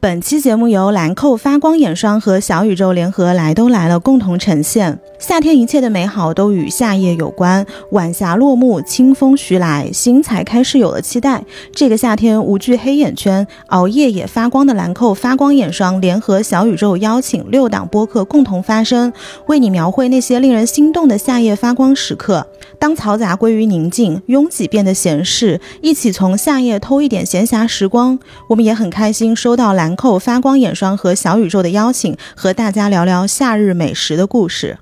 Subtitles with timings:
[0.00, 4.96] 本期节目由兰蔻发光眼霜和小宇宙联合来都来了共同呈现。
[5.18, 11.44] 夏天一切的美好都与夏夜有关，晚霞落幕，清风徐来，心才开始有了期待。
[11.72, 19.12] 这个夏天无惧黑眼圈，熬夜也发光的兰蔻发光眼霜联合小宇宙邀请六档播客共同发声，
[19.48, 22.46] 为你描绘那些令人心动的夏夜发光时刻。
[22.78, 28.16] 当嘈杂归于宁静，拥挤变得闲适，一起从夏夜偷一点闲暇时光。
[28.48, 34.76] 我们也很开心收到兰兰蔻发光眼霜和小宇宙的邀请，和大家聊聊夏日美食的故事。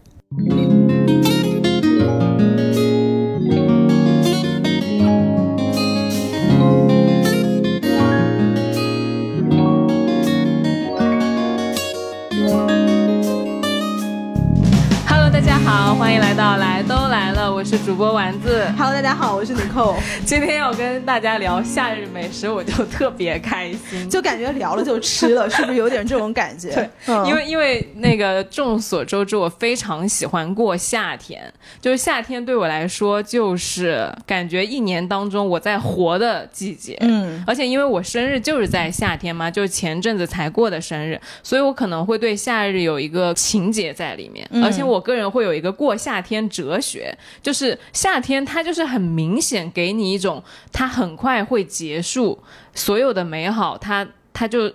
[16.06, 18.64] 欢迎来到来都来了，我是主播丸子。
[18.78, 19.96] Hello，大家好，我是李扣。
[20.24, 24.08] 今天要跟大家聊夏日美食，我就特别开心。
[24.08, 26.72] 就感觉聊了就吃了，是不是有点这种感觉？
[26.76, 36.96] 对，嗯因为因为那个众所周知，我非常喜欢过夏天，就是夏天对我来说，就是感觉一年当中我在活的季节。
[37.00, 44.46] 嗯，而且因为我生日就是在夏天嘛，就是前阵子才过的生日，所以我可能会对夏日有一个情节在里面。
[44.52, 52.38] 嗯而且我个人会有一个过夏天哲学，就是夏天它就是很明显给你一种它很快会结束，
[52.74, 54.72] 所有的美好它它就。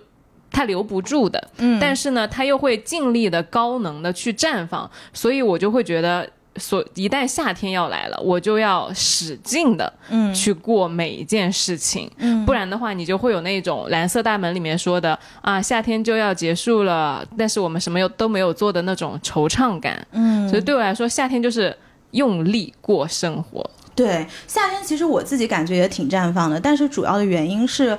[0.54, 21.76] 它留不住的，嗯，但是呢，它又会尽力的高能的去绽放，所以我就会觉得，所一旦夏天要来了，我就要使劲的，嗯，去过每一件事情，嗯，不然的话，你就会有那种蓝色大门里面说的啊，夏天就要结束了，但是我们什么又都没有做的那种惆怅感，嗯，所以对我来说，夏天就是
[22.10, 27.98] 用力过生活，对，夏天其实我自己感觉也挺绽放的，但是主要的原因是。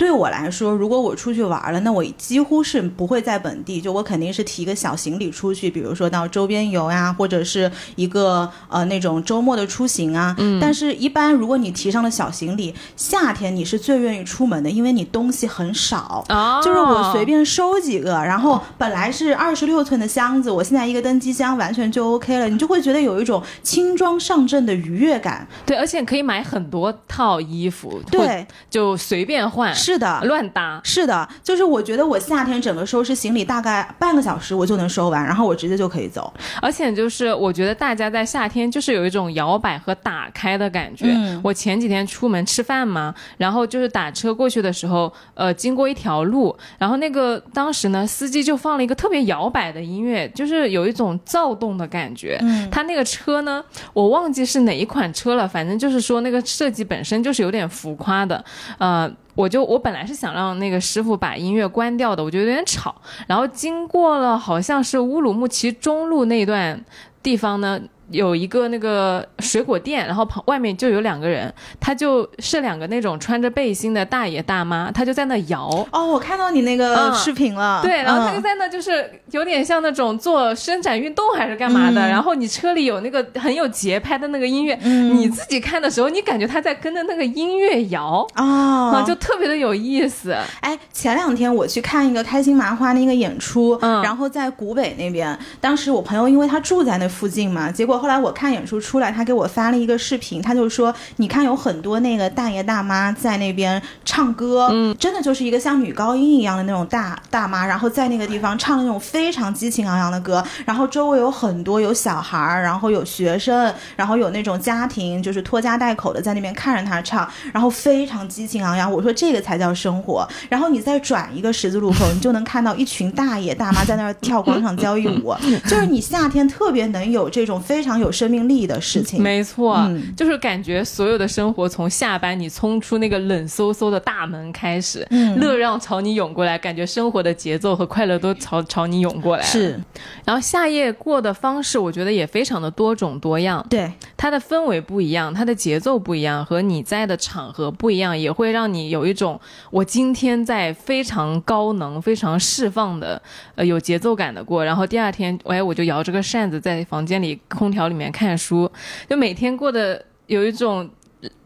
[0.00, 10.34] 对我来说，如果我出去玩了，那我几乎是不会在本地，就我肯定是提一个小行李出去，比如说到周边游呀，或者是一个呃那种周末的出行啊。
[10.38, 10.58] 嗯。
[10.58, 16.24] 但是，一般如果你提上了小行李，夏天你是最愿意出门的，因为你东西很少。
[16.30, 25.46] 哦就是我随便收几个，然后本来是二十六寸的箱子，我现在一个登机箱完全就 OK 了，你就会觉得有一种轻装上阵的愉悦感。
[25.66, 30.80] 对，而且可以买很多套衣服，对，就随便换，是的，乱搭。
[30.84, 36.32] 是的，就是我觉得我夏天整个收拾行李大概半个小时我就能收完，然后我直接就可以走。
[36.60, 41.06] 而且就是我觉得大家在夏天就是有一种摇摆和打开的感觉。
[41.08, 52.38] 嗯我前几天出门吃饭嘛，然后就是打车过去的时候，呃，经过一条路，然后那个当时呢，司机就放了一个特别摇摆的音乐，就是有一种躁动的感觉。
[52.42, 53.62] 嗯他那个车呢，
[53.92, 58.44] 我忘记是哪一款车了，反正就是说那个设计本身就是有点浮夸的，
[58.78, 59.10] 呃。
[59.34, 62.94] 我就我本来是想让那个师傅把音乐关掉的，我觉得有点吵。
[63.26, 66.84] 然后经过了好像是乌鲁木齐中路那段
[67.22, 67.80] 地方呢，
[68.10, 75.68] 有一个那个水果店，然后旁外面就有两个人，他就是两个那种穿着背心的大爷大妈，他就在那摇。
[75.92, 77.80] 哦，我看到你那个嗯视频了。
[77.82, 82.00] 对，然后他就嗯在那，就是有点像那种做伸展运动还是干嘛的。
[82.00, 90.34] 嗯然后你车里有那个很有节拍的那个音乐，嗯你自己看的时候，你感觉他在跟着那个音乐摇，哦啊，就特别的有意思。
[90.60, 118.90] 哎，前两天我去看一个开心麻花的一个演出，嗯然后在古北那边，当时我朋友因为他住在那附近嘛，结果后来我看演出出来，他给我发了一个视频，他就说，你看有很多那个大爷大妈在那边唱歌，嗯，真的就是一个像女高音一样的那种大大妈，然后在那个地方唱那种非常激情昂扬的歌，然后周围有很多有小孩儿，然后有学生，然后有那种家庭就是拖家带口的在那边看着他唱，然后非常激情昂扬。
[118.90, 120.26] 我说这个才叫生活。
[120.48, 125.34] 然后你再转一个十字路口，你就能看到一群大爷大妈在那儿跳广场交谊舞，
[125.64, 129.22] 就是你夏天特别能有这种非常有生命力的事情。
[129.22, 139.42] 没错，嗯就是感觉所有的生活从下班你冲出那个冷飕飕的大门开始，嗯乐让朝你涌过来，感觉生活的节奏和快乐都朝朝你涌过来。
[139.42, 139.80] 是，
[140.24, 143.64] 然后夏夜过的方式，我觉得也非常的多种多样。
[143.70, 153.20] 对，它的氛围不一样，它的节奏不一样，和你在的场合不一样，也会让你有一种我今天在非常高能、非常释放的，
[153.54, 154.64] 呃，有节奏感的过。
[154.64, 158.70] 然后第二天，哎，我就摇着个扇子在房间里空调里面看书，
[159.08, 160.88] 就每天过得有一种。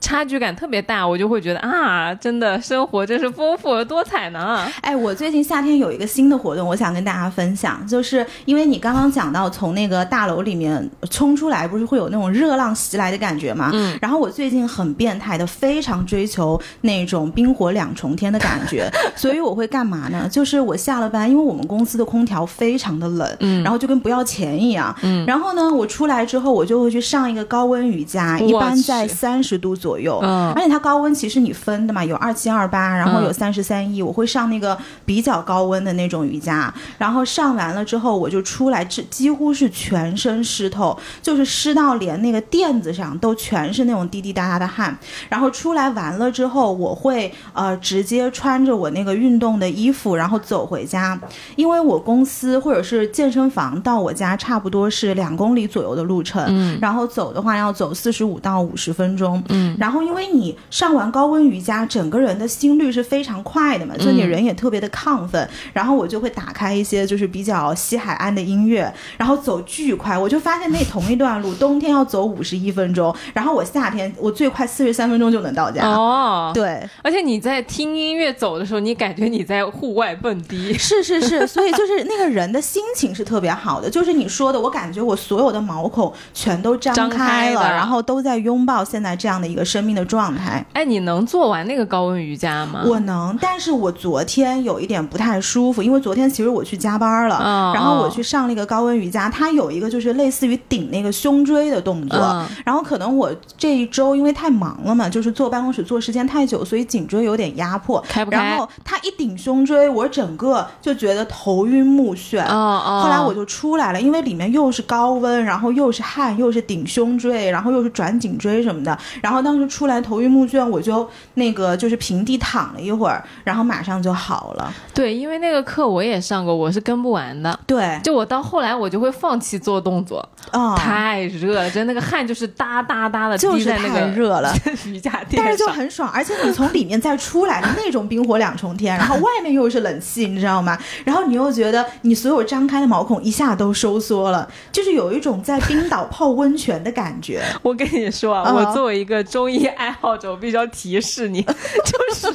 [0.00, 4.70] 差距感特别大，我就会觉得啊，真的生活真是丰富而多彩呢。
[4.82, 13.70] 哎，我最近夏天有一个新的活动，我想跟大家分享，就是因为你刚刚讲到从那个大楼里面冲出来，不是会有那种热浪袭来的感觉吗？
[13.72, 13.98] 嗯。
[14.00, 20.28] 然后我最近很变态的，非常追求那种冰火两重天的感觉，所以我会干嘛呢？
[20.30, 25.24] 就是我下了班，因为我们公司的空调非常的冷，嗯，然后就跟不要钱一样，嗯。
[25.24, 30.52] 然后呢，我出来之后，我就会去上一个高温瑜伽，一般在三十度左右，嗯。
[30.52, 34.76] 而且它高温其实你分的嘛，有二七二八，然后有三十三一，我会上那个
[35.06, 44.96] 比较高温的那种瑜伽，然后上完了之后，我就出来，这几乎是全身湿透，就是湿到连那个垫子上都全是那种滴滴答答的汗。
[45.30, 51.18] 然后出来完了之后，我会呃直接穿着我那个运动的衣服，然后走回家，
[51.56, 75.86] 因为我公司或者是健身房到我家差不多是两公里左右的路程，嗯，然后走的话要走四十五到五十分钟，嗯，然后因为你上完高温瑜伽，整个人的心率是非常快的嘛，就你人也特别的亢奋，然后我就会打开一些就是比较西海岸的音乐，然后走巨快，我就发现那同一段路 冬天要走五十一分钟，然后我夏天我最快四十三分钟就能到家。
[75.86, 80.72] 哦，对，而且你在听音乐走的时候，你感觉你在户外蹦迪。
[80.76, 90.64] 是是是， 所以就是那个人的心情是特别好的，就是你说的，我感觉我所有的毛孔全都张开了，然后都在拥抱现在这样的一个生命的状态。
[90.72, 92.82] 哎，你能做完那个高温瑜伽吗？
[92.86, 102.18] 我能，但是我昨天有一点不太舒服，因为昨天其实我去加班了，然后我去上了一个高温瑜伽，它有一个就是类似于顶那个胸椎的动作，
[102.64, 108.36] 然后可能我这一周因为太忙了嘛，就是坐办公室坐时间太久，所以颈椎有点压迫，开不开？
[108.36, 124.72] 然后它一顶胸椎，我整个就觉得头晕目眩，后来我就出来了，因为里面又是高温，然后又是汗，又是顶胸椎，然后又是转颈椎什么的，然后当时出来头晕目眩，我就那个就是平地躺了一会儿，然后马上就好了。
[124.92, 127.58] 对，因为那个课我也上过，我是跟不完的。
[127.66, 134.54] 对，就我到后来我就会放弃做动作，哦，太热了，真那个汗就是哒哒哒的滴在那个热了
[134.86, 140.78] 瑜伽垫但是就很爽，而且你从里面再出来的那种冰火两重天，然后外面又是冷气，你知道吗？
[141.04, 147.42] 然后你又觉得你所有张开的毛孔一下都收缩了，就是有一种在冰岛泡温泉的感觉。
[147.62, 152.32] 我跟你说啊，我作为一个中医爱好者，我必须要提示你， 就是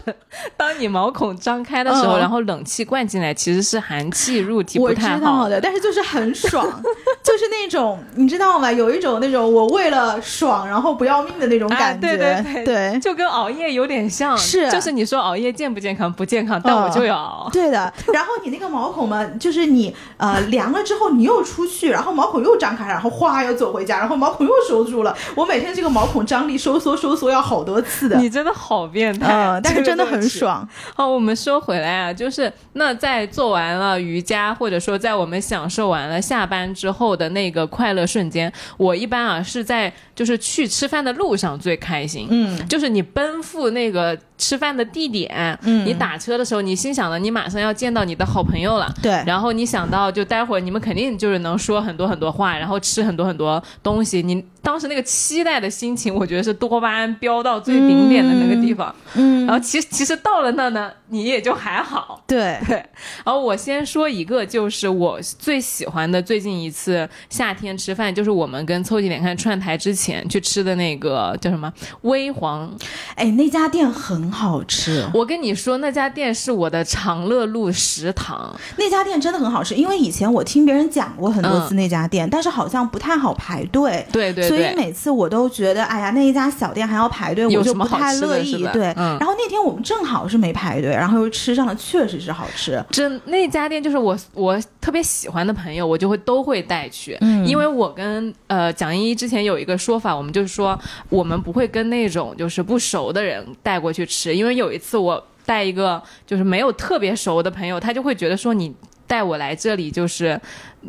[0.57, 6.65] 当你毛孔张开的时候，然后冷气灌进来，其实是寒气入体不太好的，但是就是很爽，
[7.23, 8.71] 就是那种你知道吗？
[8.71, 16.11] 有一种那种我为了爽然后不要命的那种感觉，对对对，就跟熬夜有点像，是就是你说熬夜健不健康？
[16.11, 17.49] 不健康，但我就要熬。
[17.51, 25.15] 对的，然后你那个毛孔嘛，就是你呃凉了之后，你又出去，然后毛孔又张开，然后哗又走回家，然后毛孔又收住了。
[25.35, 28.17] 我每天这个毛孔张力收缩收缩要好多次的。
[28.17, 30.67] 你真的好变态，但是真的很爽。
[30.95, 42.27] 好，我们说回来啊，就是那在做完了瑜伽，或者说在我们享受完了下班之后的那个快乐瞬间，我一般啊是在就是去吃饭的路上最开心。
[42.29, 44.17] 嗯，就是你奔赴那个。
[44.39, 54.41] 吃饭的地点，嗯，你打车的时候，你心想的，你马上要见到你的好朋友了，对，然后你想到，就待会儿你们肯定就是能说很多很多话，然后吃很多很多东西，你。
[54.61, 58.93] 当时那个期待的心情，我觉得是多巴胺飙到最顶点的那个地方。
[59.13, 62.21] 嗯，然后其实其实到了那呢，你也就还好。
[62.27, 62.75] 对 对。
[63.23, 71.71] 然后我先说一个，就是我最喜欢的最近一次夏天吃饭，就是我们跟凑近点看串台之前去吃的那个叫什么
[72.01, 72.69] 微黄。
[73.15, 75.07] 哎，那家店很好吃。
[75.13, 78.53] 我跟你说，那家店是我的长乐路食堂。
[78.77, 84.05] 那家店真的很好吃，因为以前我听别人讲过很多次那家店，但是好像不太好排队。
[84.11, 84.47] 对对。
[84.47, 88.67] 所以每次我都觉得，哎呀，那一家小店还要排队，我就不太乐意。
[88.73, 92.83] 对，然后那天我们正好是没排队，然后又吃上了，确实是好吃。
[92.89, 100.79] 真那家店就是我我特别喜欢的朋友，我就会都会带去，因为我跟呃蒋依依之前有一个说法，我们就是说
[101.09, 108.73] 我们不会跟那种就是不熟的人带过去吃，因为有一次我带一个就是没有特别熟的朋友，他就会觉得说你
[109.07, 110.39] 带我来这里就是。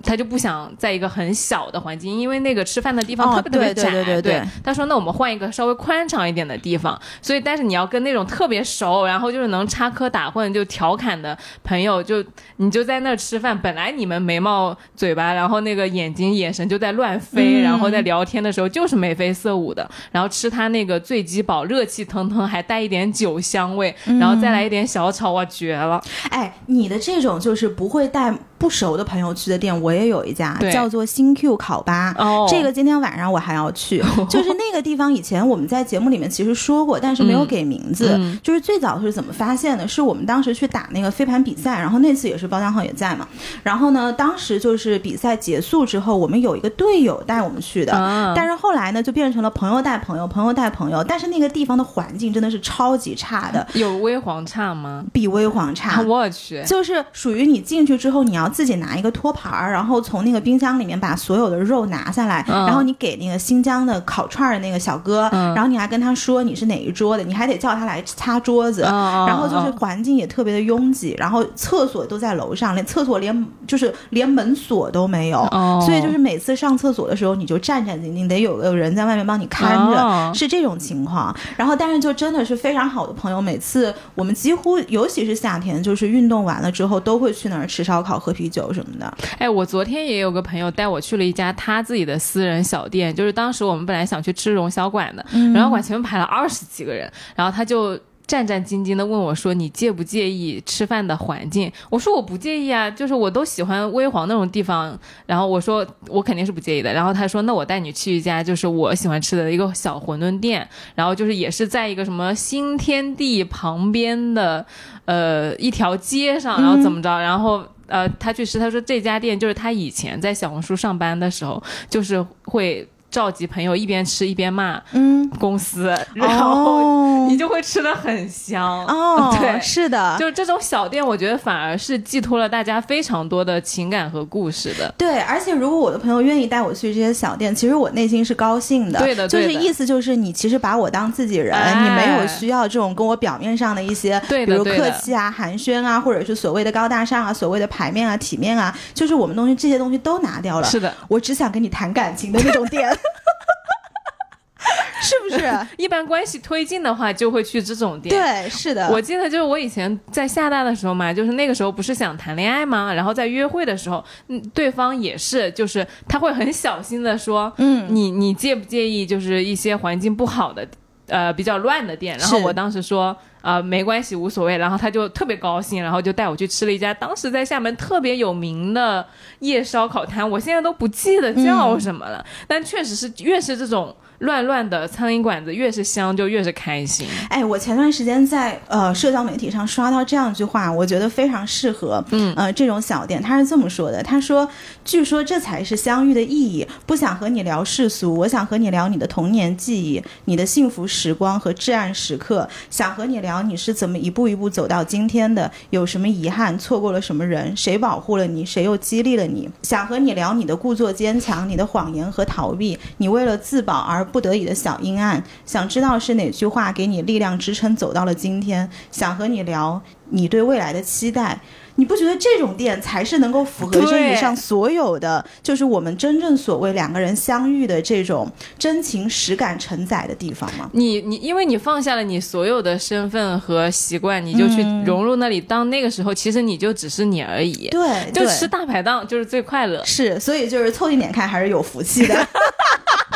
[0.02, 3.90] 他就不想在一个很小的环境，因为那个吃饭的地方特别特别窄。
[3.90, 4.42] 对对对。
[4.62, 12.24] 他说：“那我们换一个稍微宽敞一点的地方。”所以，但是你要跟那种特别熟，然后就是能插科打诨、就调侃的朋友，就
[12.56, 13.58] 你就在那儿吃饭。
[13.58, 19.88] 本来你们眉毛、嘴巴，然后那个眼睛、眼神就在乱飞，然后在聊天的时候就是眉飞色舞的。
[20.12, 26.00] 然后吃他那个醉鸡煲，热气腾腾，还带一点酒香味，然后再来一点小炒，哇，绝了！
[26.30, 28.32] 哎，你的这种就是不会带。
[28.60, 32.14] 不熟的朋友去的店，我也有一家叫做新 Q 烤吧。
[32.18, 38.10] 哦这个今天晚上我还要去， 就是那个地方，以前我们在节目里面其实说过，但是没有给名字。
[38.18, 39.88] 嗯就是最早是怎么发现的？
[39.88, 43.26] 是我们当时去打那个飞盘比赛，然后那次也是包江浩也在嘛。
[43.62, 51.02] 然后呢，当时就是比赛结束之后，我们有一个队友带我们去的，啊但是后来呢，就变成了朋友带朋友，朋友带朋友。
[51.02, 55.02] 但是那个地方的环境真的是超级差的，有微黄差吗？
[55.12, 56.02] 比微黄差。
[56.02, 62.66] 我去，就是属于你进去之后，你要自己拿一个托盘儿，然后从那个冰箱里面把所有的肉拿下来，嗯。
[62.66, 65.54] 然后你给那个新疆的烤串儿的那个小哥，嗯。
[65.54, 75.82] 然后你还跟他说你是哪一桌的，你还得叫他来擦桌子，嗯然后就是嗯环境也特别的拥挤，然后厕所都在楼上，连厕所连就是连门锁都没有，哦。
[75.84, 80.32] 所以就是每次上厕所的时候，你就战战兢兢，得有个人在外面帮你看着，哦。
[80.34, 81.34] 是这种情况。
[81.56, 89.18] 然后，但是就真的是非常好的朋友，每次我们几乎，尤其是夏天，就是运动完了之后，都会去那儿吃烧烤、喝啤酒什么的。
[89.38, 97.98] 哎，我昨天也有个朋友带我去了一家他自己的私人小店，就是当时我们本来想去吃荣小馆的，嗯然后馆前面排了二十几个人，然后他就。
[98.26, 114.64] 战战兢兢的问我说：“你介不介意吃饭的环境？”我说：“我不介意啊，就是我都喜欢微黄那种地方。”然后我说：“我肯定是不介意的。”然后他说：“那我带你去一家就是我喜欢吃的一个小馄饨店，然后就是也是在一个什么新天地旁边的
[115.06, 128.84] 呃一条街上，然后怎么着，然后。”呃，他去吃，他说这家店就是他以前在小红书上班的时候，就是会召集朋友一边吃一边骂嗯，公司，然后哦你就会吃的很香。
[128.86, 134.92] 哦， 对是的，就是这种小店，我觉得反而是寄托了大家非常多的情感和故事的。
[134.96, 138.98] 对，而且如果我的朋友愿意带我去这些小店，其实我内心是高兴的。
[139.00, 150.66] 对的就是意思就是你其实把我当自己人，哎你没有需要这种跟我表面上的一些，比如客气啊、寒暄啊，或者是所谓的高大上啊、所谓的排面啊、体面啊，就是我们东西这些东西都拿掉了。
[150.66, 152.90] 是的，我只想跟你谈感情的那种店。
[155.02, 155.50] 是不是？
[155.78, 158.14] 一般关系推进的话，就会去这种店。
[158.14, 158.88] 对，是的。
[158.90, 162.92] 我记得就是我以前在厦大的时候嘛，就是那个时候不是想谈恋爱吗？
[162.92, 170.66] 然后在约会的时候，嗯，对方也是，就是他会很小心的说，嗯，你你介不介意就是一些环境不好的，
[171.10, 172.16] 呃，比较乱的店？
[172.16, 173.14] 然后我当时说。
[173.42, 174.58] 啊、没关系，无所谓。
[174.58, 179.02] 然后他就特别高兴，然后就带我去吃了一家当时在厦门特别有名的
[179.38, 187.06] 夜烧烤摊，我现在都不记得叫什么了，但确实是越是这种乱乱的苍蝇馆子，越是香就越是开心。
[187.30, 193.20] 哎，我前段时间在呃社交媒体上刷到这样一句话，我觉得非常适合，嗯呃这种小店。
[193.22, 194.46] 他是这么说的：他说，
[194.84, 196.66] 据说这才是相遇的意义。
[196.84, 202.46] 不想和你聊世俗，我想和你聊你的童年记忆、你的幸福时光和至暗时刻。
[202.68, 209.48] 想和你聊你是怎么一步一步走到今天的，有什么遗憾，错过了什么人，谁保护了你，谁又激励了你。
[209.62, 215.22] 想和你聊你的故作坚强，你的谎言和逃避，你为了自保而不得已的小阴暗。
[215.46, 218.68] 想知道是哪句话给你力量支撑走到了今天。
[218.90, 221.40] 想和你聊你对未来的期待。
[221.76, 230.68] 你不觉得这种店才是能够符合这以上所有的，就是我们真正所谓两个人相遇的这种真情实感承载的地方吗？
[230.74, 235.40] 你你，因为你放下了你所有的身份和习惯，你就去融入那里。
[235.40, 237.68] 当那个时候，其实你就只是你而已。
[237.68, 239.82] 对，对就吃大排档就是最快乐。
[239.86, 242.14] 是，所以就是凑近点看还是有福气的，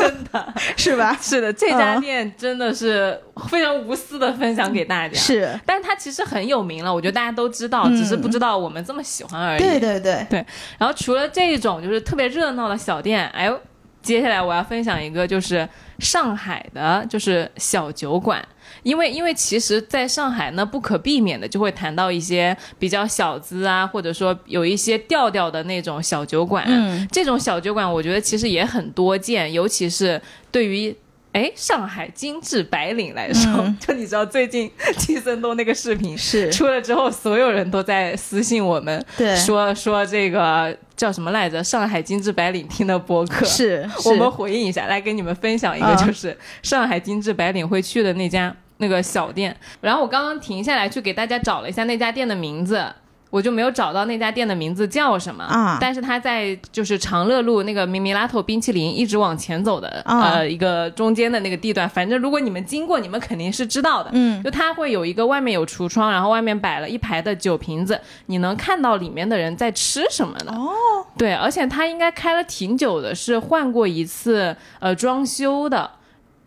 [0.00, 1.16] 真的是吧？
[1.20, 9.58] 是的，这家嗯店真的是非常无私的分享给大家。，是，但是它其实很有名了，我觉得大家都知道，嗯只是不知道我们这么喜欢而已。
[9.58, 10.44] 对对对，
[10.78, 13.60] 然后除了这种就是特别热闹的小店，哎呦，
[14.02, 18.46] 接下来我要分享一个就是上海的，就是小酒馆。
[18.82, 26.64] 因为因为其实在上海呢，不可避免的就会谈到一些比较小资啊，或者说有一些调调的那种小酒馆。
[26.66, 30.96] 嗯，这种小酒馆，我觉得其实也很多见，尤其是对于。
[31.32, 41.62] 哎，上海精致白领来说，嗯就你知道最近 季森东那个视频是，出了之后，所有人都在私信我们，对，说说这个叫什么来着？
[41.62, 49.56] 上海精致白领听的播客，是， 我们回应一下，来给你们分享一个，啊就是上海精致白领会去的那家那个小店。
[49.80, 52.84] 然后我刚刚停下来去给大家找了一下那家店的名字。
[53.30, 64.10] 我就没有找到那家店的名字叫什么啊但是它在就是长乐路那个米米拉头冰淇淋一直往前走的、啊呃一个中间的那个地段，反正如果你们经过，你们肯定是知道的。
[64.12, 70.52] 嗯，就它会有一个外面有橱窗，然后外面摆了一排的酒瓶子，你能看到里面的人在吃什么的。
[70.52, 70.70] 哦，
[71.16, 75.90] 对，而且它应该开了挺久的，是换过一次呃装修的。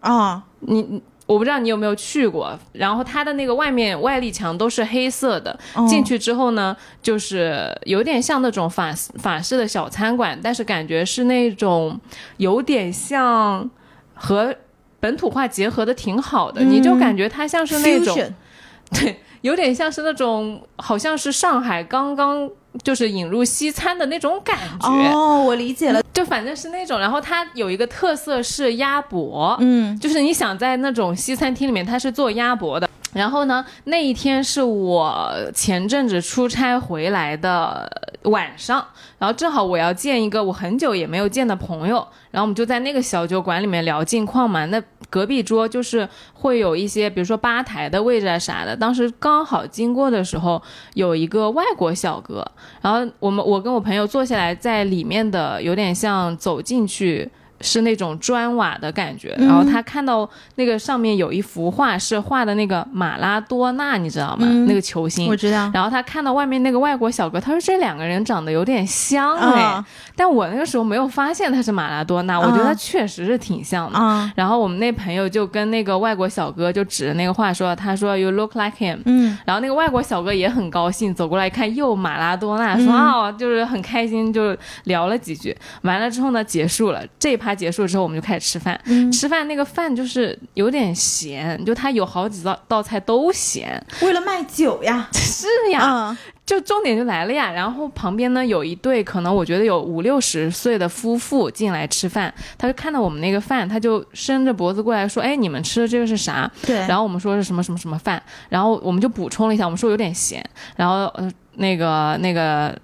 [0.02, 5.88] 啊，你你我不知道你有没有去过，然后它的那个外面外立墙都是黑色的，哦。
[5.88, 12.00] 进去之后呢，就是有点像那种法法式的小餐馆，但是感觉是那种
[12.38, 13.70] 有点像
[14.14, 14.54] 和
[15.00, 16.70] 本土化结合的挺好的，嗯。
[16.70, 18.18] 你就感觉它像是那种
[18.92, 22.50] 对，有点像是那种好像是上海刚刚
[22.82, 29.98] 就是引入西餐的那种感觉，哦，我理解了，就反正是那种，然后它有一个特色是鸭脖，嗯。
[30.00, 32.90] 就是你想在那种西餐厅里面，它是做鸭脖的。
[33.14, 37.90] 然后呢，那一天是我前阵子出差回来的
[38.24, 38.86] 晚上，
[39.20, 44.66] 然后正好我要见一个我很久也没有见的朋友，然后我们就在那个小酒馆里面聊近况嘛。
[44.66, 48.76] 那隔壁桌就是会有一些，比如说吧台的位置啊啥的。
[48.76, 50.62] 当时刚好经过的时候，
[50.96, 52.46] 有一个外国小哥，
[52.82, 57.30] 然后我们我跟我朋友坐下来，在里面的有点像走进去。
[57.62, 64.48] 是那种砖瓦的感觉，然后他看到那个上面有一幅画，是画的那个马拉多纳，你知道吗？
[64.68, 65.36] 那个球星我。
[65.36, 73.98] 知道，然后他看到外面那个外国小哥，他说这两个人长得有点像哎，啊但我那个时候没有发现他是马拉多纳，我觉得他确实是挺像的。
[74.00, 79.00] 啊，然后我们那朋友就跟那个外国小哥就指着那个画说，他说 You look like him。
[79.06, 84.56] 嗯然后那个外国小哥也很高兴，走过来看又马拉多纳，说啊、就是很开心，就
[84.86, 85.56] 聊了几句。
[85.82, 88.80] 完了之后呢，结束了这一趴结束之后，我们就开始吃饭。
[88.86, 93.82] 嗯吃饭那个饭就是有点咸，就它有好几道道菜都咸。
[94.02, 97.52] 为了卖酒呀，是呀，啊，就重点就来了呀。
[97.52, 110.44] 然后旁边呢有一对可能我觉得有五六十岁的夫妇进来吃饭，他就看到我们那个饭，他就伸着脖子过来说：“哎，你们吃的这个是啥？”对，然后我们说是什么什么什么饭，然后我们就补充了一下，我们说有点咸，
[110.76, 112.76] 然后呃那个那个。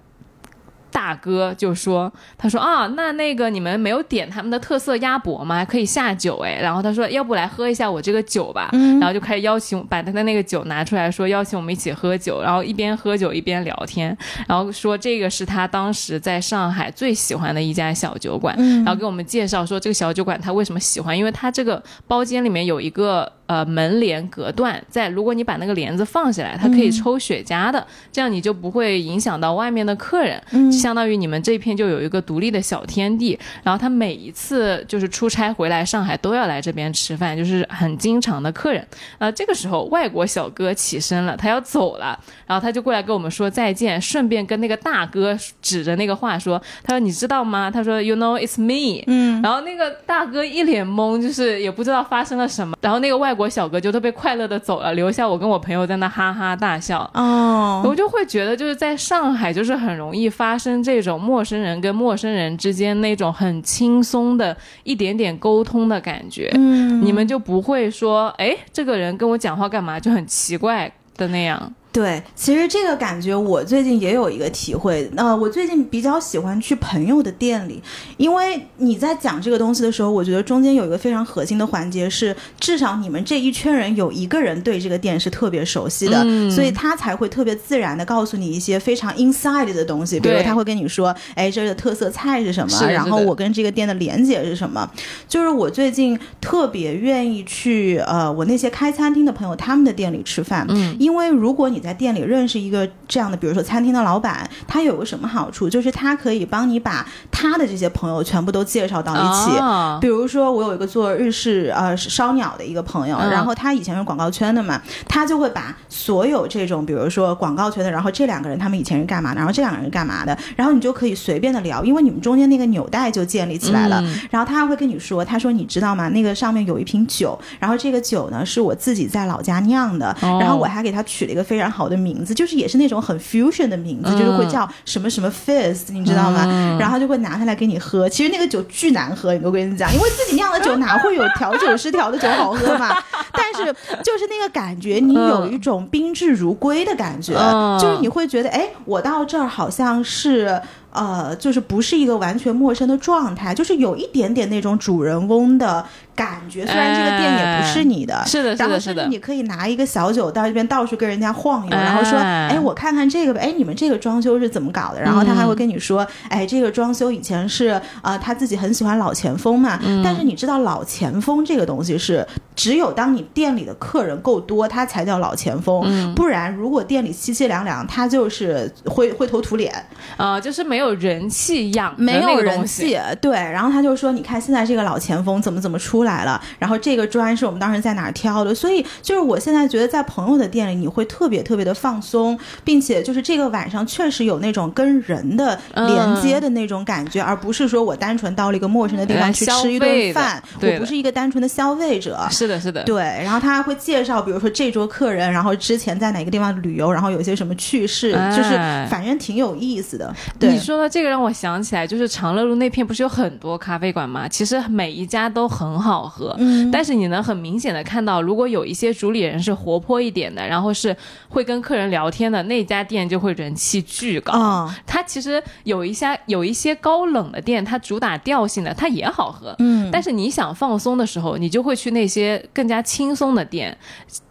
[0.92, 5.64] 大哥就说：“他说啊，那那个你们没有点他们的特色鸭脖吗？
[5.64, 6.60] 可以下酒哎。
[6.62, 8.70] 然后他说，要不来喝一下我这个酒吧。
[8.72, 12.42] 然后就开始邀请把他的那个酒拿出来说，邀请我们一起喝酒。
[12.42, 14.16] 然后一边喝酒一边聊天，
[14.48, 18.56] 然后说这个是他当时在上海最喜欢的一家小酒馆。
[18.84, 30.42] 然后给我们介绍说这个小酒馆他为什么喜欢，因为他这个包间里面有一个呃门帘隔断，在如果你把那个帘子放下来，它可以抽雪茄的，这样你就不会影响到外面的客人，
[30.80, 33.38] 相当于你们这片就有一个独立的小天地。
[33.62, 38.88] 然后他每一次就是出差回来上海都要来这边吃饭，就是很经常的客人。
[39.18, 42.18] 啊，这个时候外国小哥起身了，他要走了，
[42.48, 47.70] 然后他就过来跟我们说再见，顺便跟那个大哥指着那个话说，他说你知道吗？
[47.70, 49.04] 他说 You know it's me。
[49.08, 52.78] 嗯，然后那个大哥一脸懵，就是也不知道发生了什么。
[52.82, 57.10] 然后那个外国小哥就特别快乐的走了，留下我跟我朋友在那哈哈大笑。
[57.14, 66.52] 哦，我就会觉得，就是在上海，就是很容易发生这种陌生人跟陌生人之间那种很轻松的一点点沟通的感觉。
[66.56, 71.74] 嗯，你们就不会说，哎，这个人跟我讲话干嘛，就很奇怪的那样。
[71.92, 75.10] 对，其实这个感觉我最近也有一个体会。
[75.16, 77.82] 呃，我最近比较喜欢去朋友的店里，
[78.18, 94.88] 因为你在讲这个东西的时候，我觉得中间有一个非常核心的环节是，至少你们这一圈人有一个人对这个店是特别熟悉的，嗯所以他才会特别自然的告诉你一些非常 inside 的东西，比如他会跟你说，哎，这儿的特色菜是什么，然后我跟这个店的连接是什么。
[95.28, 109.58] 就是我最近特别愿意去呃，我那些开餐厅的朋友他们的店里吃饭，嗯，因为如果你在店里认识一个这样的，比如说餐厅的老板，他有个什么好处，就是他可以帮你把他的这些朋友全部都介绍到一起。
[109.58, 124.02] 哦比如说，我有一个做日式呃烧鸟的一个朋友，嗯然后他以前是广告圈的嘛，他就会把所有这种，比如说广告圈的，然后这两个人他们以前是干嘛的，然后这两个人是干嘛的，然后你就可以随便的聊，因为你们中间那个纽带就建立起来了。
[124.02, 126.10] 嗯然后他还会跟你说，他说你知道吗？
[126.10, 136.78] 那个上面有一瓶酒，然后这个酒呢是我自己在老家酿的，哦然后我还给他取了一个非常好的名字，就是也是那种很 fusion 的名字，就是会叫什么什么 fizz，你知道吗？
[136.80, 138.08] 然后就会拿下来给你喝。
[138.10, 142.96] 其实那个酒巨难喝，我跟你讲，因为自己酿的酒哪会有调酒师调的酒好喝嘛？
[143.32, 147.34] 但是就是那个感觉，你有一种宾至如归的感觉，
[147.80, 150.60] 就是你会觉得，哎，我到这儿好像是。
[150.92, 155.86] 呃，就是不是一个完全陌生的状态，就是有一点点那种主人翁的
[156.20, 156.66] 感觉。
[156.66, 159.08] 虽然这个店也不是你的，是的，是的，然后甚至是的。
[159.08, 165.02] 你可以拿一个小酒到这边到处跟人家晃悠，然后说，哎哎，我看看这个吧，哎，你们这个装修是怎么搞的？
[165.02, 179.74] 然后他还会跟你说，哎，这个装修以前是呃他自己很喜欢老前锋嘛，但是你知道老前锋这个东西是只有当你店里的客人够多，他才叫老前锋，不然如果店里凄凄凉凉，他就是灰灰头土脸。
[180.18, 183.32] 啊、就是没有人气养没有人气，对。
[183.32, 202.20] 然后他就说：“你看现在这个老前锋怎么怎么出来了，然后这个砖是我们当时在哪儿挑的。”所以就是我现在觉得在朋友的店里，你会特别特别的放松，并且就是这个晚上确实有那种跟人的连接的那种感觉，而不是说我单纯到了一个陌生的地方去吃一顿饭，我不是一个单纯的消费者。
[202.30, 210.14] 是的，是的，对，然后他还会介绍，比如说这桌客人，然后之前在哪个地方旅游，然后有一些什么趣事，就是哎反正挺有意思的。
[210.40, 214.28] 对你，说到这个，让我想起来，就是长乐路那片不是有很多咖啡馆吗？
[214.28, 220.96] 其实每一家都很好喝，嗯，但是你能很明显的看到，如果有一些主理人是活泼一点的，然后是
[221.30, 224.34] 会跟客人聊天的，那家店就会人气巨高。
[224.34, 229.56] 啊、它其实有一些有一些高冷的店，它主打调性的，它也好喝。
[229.60, 233.78] 嗯，但是你想放松的时候，你就会去那些更加轻松的店。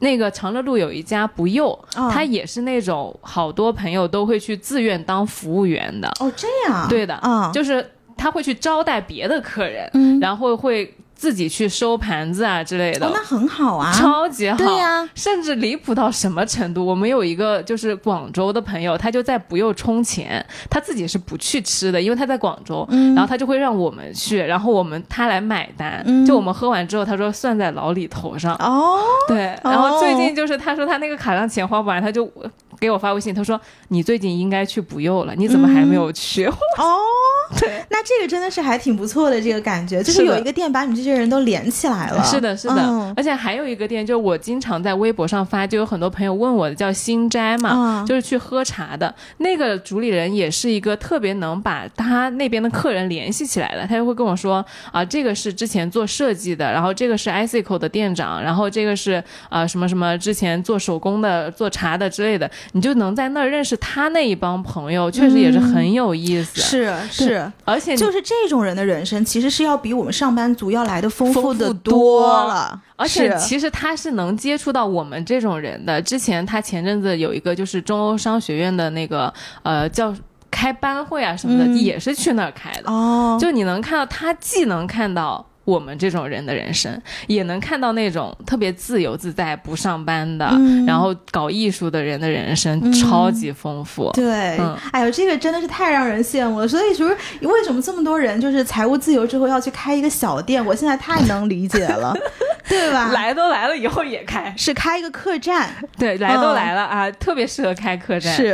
[0.01, 6.09] 那个长乐路有一家不幼，啊它也是那种好多朋友都会去自愿当服务员的。
[6.21, 7.85] 哦，这样，对的，啊，就是
[8.17, 13.05] 他会去招待别的客人，嗯，然后会自己去收盘子啊之类的。
[13.05, 15.07] 哦，那很好啊，超级好，对呀。
[15.17, 16.87] 甚至离谱到什么程度？
[16.87, 23.15] 我们有一个就是广州的朋友，他就在不用充钱，他自己是不去吃的，因为他在广州，嗯。
[23.17, 26.25] 然后他就会让我们去，然后我们他来买单，嗯。
[26.25, 32.31] 就我们喝完之后，他说算在老李头上，哦，对，然后最近就是他说他那个卡上钱花不完，他就
[32.81, 36.47] 给我发微信，他说你最近应该去补釉了，你怎么还没有去？
[36.47, 36.55] 哦，
[37.59, 37.85] 对。
[37.91, 42.23] 那这个真的是还挺不错的，这个感觉，就是有一个店把你们这些人都连起来了。
[42.23, 53.87] 是的，是的，嗯而且还有一个店，就是我经常在微博上发，就有很多朋友问我的，叫新斋嘛，啊就是去喝茶的那个主理人，也是一个特别能把他那边的客人联系起来的。
[53.87, 66.61] 他就会跟我说啊，这个是之前做设计的，然后这个是 ICICO 的店长，然后这个是啊什么什么之前做手工的、做茶的之类的，你就能在那儿认识他那一帮朋友，确实也是很有意思。
[66.61, 72.81] 是是，而且就是这种人的人生，其实是要比我们上班族要来的丰丰富的多了。
[72.97, 76.03] 而且其实他是能接触到我们这种人的。
[76.03, 80.15] 之前他前阵子有一个就是中欧商学院的那个呃叫
[80.51, 82.91] 开班会啊什么的，嗯也是去那儿开的。
[82.91, 85.45] 哦，就你能看到他既能看到。
[85.69, 94.11] 我们这种人的人生，也能看到那种特别自由自在、不上班的，嗯然后搞艺术的人的人生，超级丰富。
[94.15, 96.67] 对，嗯哎呦，这个真的是太让人羡慕了。
[96.67, 102.17] 所以就是为什么这么多人就是财务自由之后要去开一个小店，我现在太能理解了，
[102.67, 103.11] 对吧？
[103.13, 104.55] 来都来了，以后也开。
[104.57, 108.33] 是开一个客栈，对，来都嗯来了、啊，特别适合开客栈。
[108.35, 108.47] 是，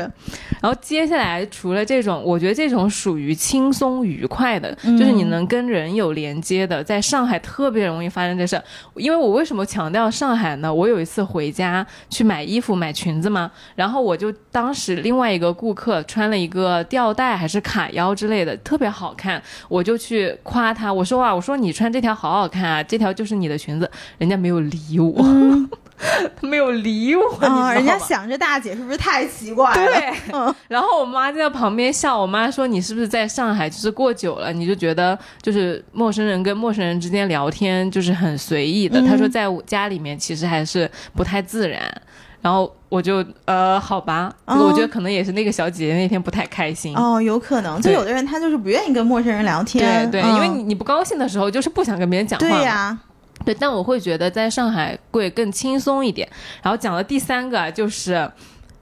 [0.61, 8.61] 然后接下来除了这种，我觉得这种属于轻松愉快的，嗯就是你能跟人有连接的，在上海特别容易发生这事。
[8.95, 10.73] 因为我为什么强调上海呢？
[10.73, 25.23] 我有一次回家去买衣服、买裙子嘛，然后我就当时另外一个顾客穿了一个吊带还是卡腰之类的，特别好看，我就去夸他，我说哇，我说你穿这条好好看啊，这条就是你的裙子，人家没有理我，
[26.41, 27.39] 他没有理我，
[27.73, 29.75] 人家想着大姐是不是太奇怪了？
[29.77, 39.01] 对，嗯 然后我妈就在旁边笑，我妈说你是不是在上海就是过久了，你就觉得就是陌生人跟陌生人之间聊天就是很随意的。
[39.01, 41.81] 嗯她说在我家里面其实还是不太自然。
[42.43, 46.95] 然后我就呃，好吧，哦我觉得可能也是那个小姐姐那天不太开心。
[46.95, 52.47] 哦，有可能，就有的人他就是不愿意跟陌生人聊天，对对，嗯因为你你不高兴的时候，就是不想跟别人讲话。
[52.47, 52.99] 对呀、
[53.45, 56.29] 对，但我会觉得在上海会更轻松一点。
[56.63, 58.31] 然后讲的第三个啊就是。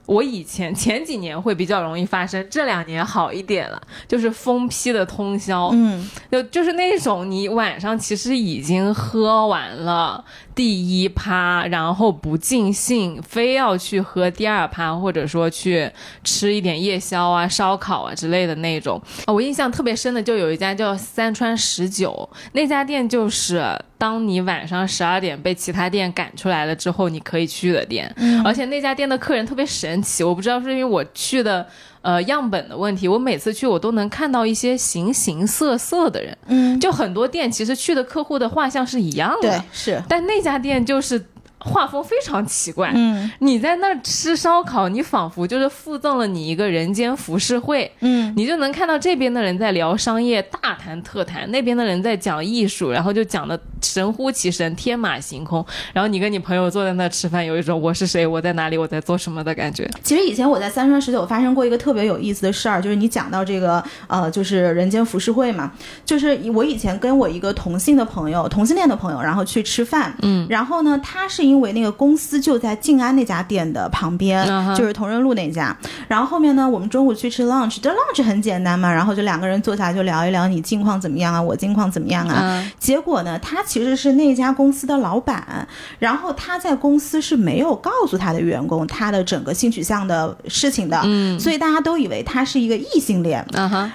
[0.05, 10.22] 我以前前几年会比较容易发生，这两年好一点了，就是疯批的通宵，嗯，就就是那种你晚上其实已经喝完了
[10.55, 15.91] 第一趴，然后不尽兴，非要去喝第二趴，或者说去
[16.23, 19.01] 吃一点夜宵啊、烧烤啊之类的那种。
[19.25, 23.65] 啊，我印象特别深的就有一家叫三川十九，那家店就是
[23.97, 28.15] 当你晚上十二点被其他店赶出来了之后，你可以去的店。
[28.45, 31.67] 而且那家店的客人特别神奇，我不知道是因为我去的
[32.03, 36.37] 呃样本的问题，我每次去我都能看到一些形形色色的人。
[36.47, 41.25] 嗯，就很多店其实去的客户的画像是一样的，对，是，但那家店就是
[41.64, 42.92] 画风非常奇怪。
[42.94, 55.64] 嗯你在那儿吃烧烤，你仿佛就是附赠了你一个人间浮世绘，嗯，你就能看到这边的人在聊商业，大谈特谈；那边的人在讲艺术，然后就讲的神乎其神、天马行空。
[55.92, 59.88] 然后你跟你朋友坐在那吃饭，有一种我是谁、我在哪里、我在做什么的感觉。
[60.03, 65.72] 其实以前我在三川十九发生过一个特别有意思的事儿，就是你讲到这个呃，就是人间浮世绘嘛，
[66.05, 75.77] 就是我以前跟我一个同性的朋友、同性恋的朋友，然后去吃饭，嗯，然后呢，他是因为那个公司就在静安那家店的旁边，就是同仁路那家。
[76.09, 82.41] 然后后面呢，我们中午去吃 lunch，这 lunch 很简单嘛，然后就两个人坐下来就聊一聊你近况怎么样啊，我近况怎么样啊。
[82.43, 85.67] 嗯结果呢，他其实是那家公司的老板，
[85.99, 93.45] 然后他在公司是没有告诉他的员工他的整个性取向的事情的，嗯所以大家都以为他是一个异性恋。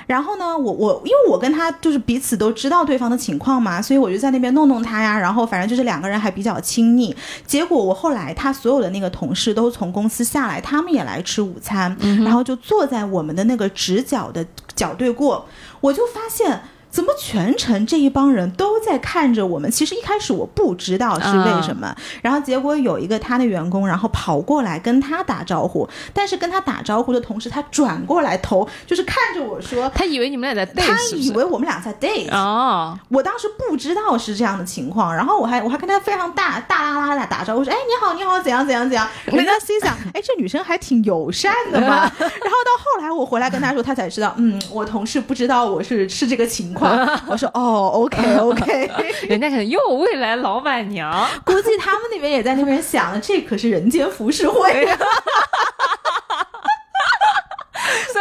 [0.08, 7.15] 然后呢，我我因为我跟他就是彼此都知道对方的情况嘛，所以我就在那边弄弄他呀，然后反正就是两个人还比较亲密。
[7.48, 15.48] 结果我后来他所有的那个同事都从公司下来，他们也来吃午餐，然后就坐在我们的那个直角的角对过，
[15.82, 16.62] 我就发现。
[16.98, 19.70] 怎么全程这一帮人都在看着我们？
[19.70, 46.87] 其实一开始我不知道是为什么，然后结果有一个他的员工，然后跑过来跟他打招呼，但是跟他打招呼的同时，他转过来头就是看着我说，他以为你们俩在 date，他以为我们俩在 date，、哦，我当时不知道是这样的情况，然后我还我还跟他非常大大啦啦的打招呼说，哎你好你好怎样怎样怎样， 人家心想，哎这女生还挺友善的嘛， 然后到后来我回来跟他说，他才知道，嗯我同事不知道我是是这个情况，
[47.28, 48.91] 我说哦 OK OK，
[49.30, 54.88] 人家可能又未来老板娘， 估计他们那边也在那边想，这可是人间浮世绘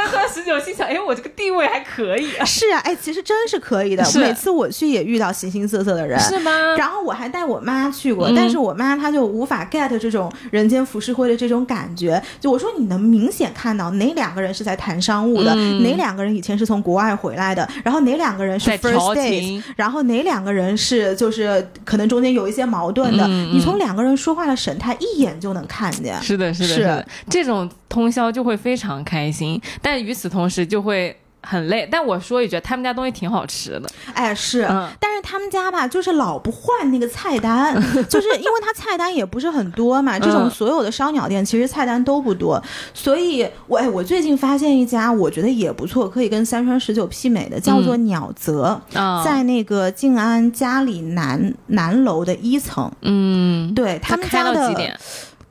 [0.07, 0.13] 啊。
[0.13, 4.05] 三三十九心想，哎，我这个地位还可以啊，是啊，哎，其实真是可以的。
[4.17, 6.51] 每次我去也遇到形形色色的人，是吗？
[6.77, 12.21] 然后我还带我妈去过，嗯但是我妈她就无法 get 这种人间浮世绘的这种感觉。
[12.41, 26.21] 就我说你能明显看到哪两个人是在谈商务的，嗯哪两个人以前是从国外回来的，然后哪两个人是 first date，然后哪两个人是就是可能中间有一些矛盾的，嗯你从两个人说话的神态一眼就能看见。
[26.23, 31.89] 是的，是的，是是的，这种通宵就会非常开心，但与此同时就会很累。
[31.91, 34.89] 但我说一句，他们家东西挺好吃的，哎，是，嗯。
[35.01, 37.75] 但是他们家吧，就是老不换那个菜单，
[38.09, 54.99] 就是因为他菜单也不是很多嘛，这种嗯所有的烧鸟店其实菜单都不多，所以我哎，我最近发现一家我觉得也不错，可以跟三川十九媲美的，叫做鸟泽，啊，在那个静安嘉里南南楼的一层，嗯，对他们家的几点？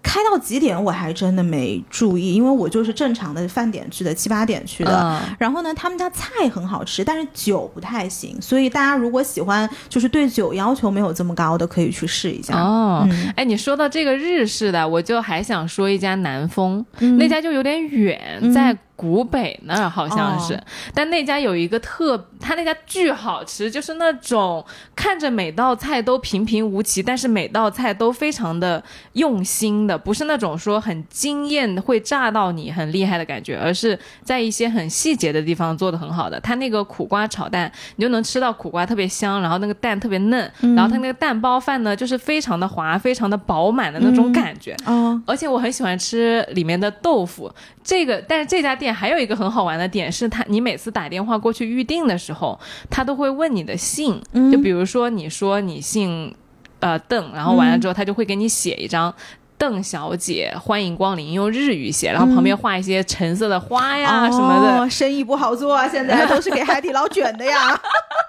[0.06, 5.02] 开到几点我还真的没注意，因为我就是正常的饭点去的，七八点去的。
[5.02, 12.56] 嗯然后呢，他们家菜很好吃，但是酒不太行，所以大家如果喜欢就是对酒要求没有这么高的，可以去试一下。
[12.60, 28.81] 哦，嗯哎，你说到这个日式的，我就还想说一家南风，嗯那家就有点远，嗯在古北那儿好像是，哦但那家有一个特，他那家巨好吃，就是那种看着每道菜都平平无奇，但是每道菜都非常的
[29.13, 36.39] 用心的，不是那种说很惊艳会炸到你很厉害的感觉，而是在一些很细节的地方做的很好的。
[36.39, 44.75] 他那个苦瓜炒蛋，你就能吃到苦瓜特别香，然后那个蛋特别嫩，然后他那个蛋包饭呢，就是非常的滑，非常的饱满的那种感觉。
[44.86, 47.51] 哦，而且我很喜欢吃里面的豆腐。
[47.84, 56.36] 这个，但是这家店还有一个很好玩的点是，他你每次打电话过去预定的时候，他都会问你的姓，嗯就比如说你说你姓
[56.80, 59.13] 呃邓，然后完了之后，他就会给你写一张。
[59.58, 67.80] 邓小姐，欢迎光临，用日语写，然后旁边画一些橙色的花呀、什么的，哦，生意不好做啊，现在 都是给海底捞卷的呀。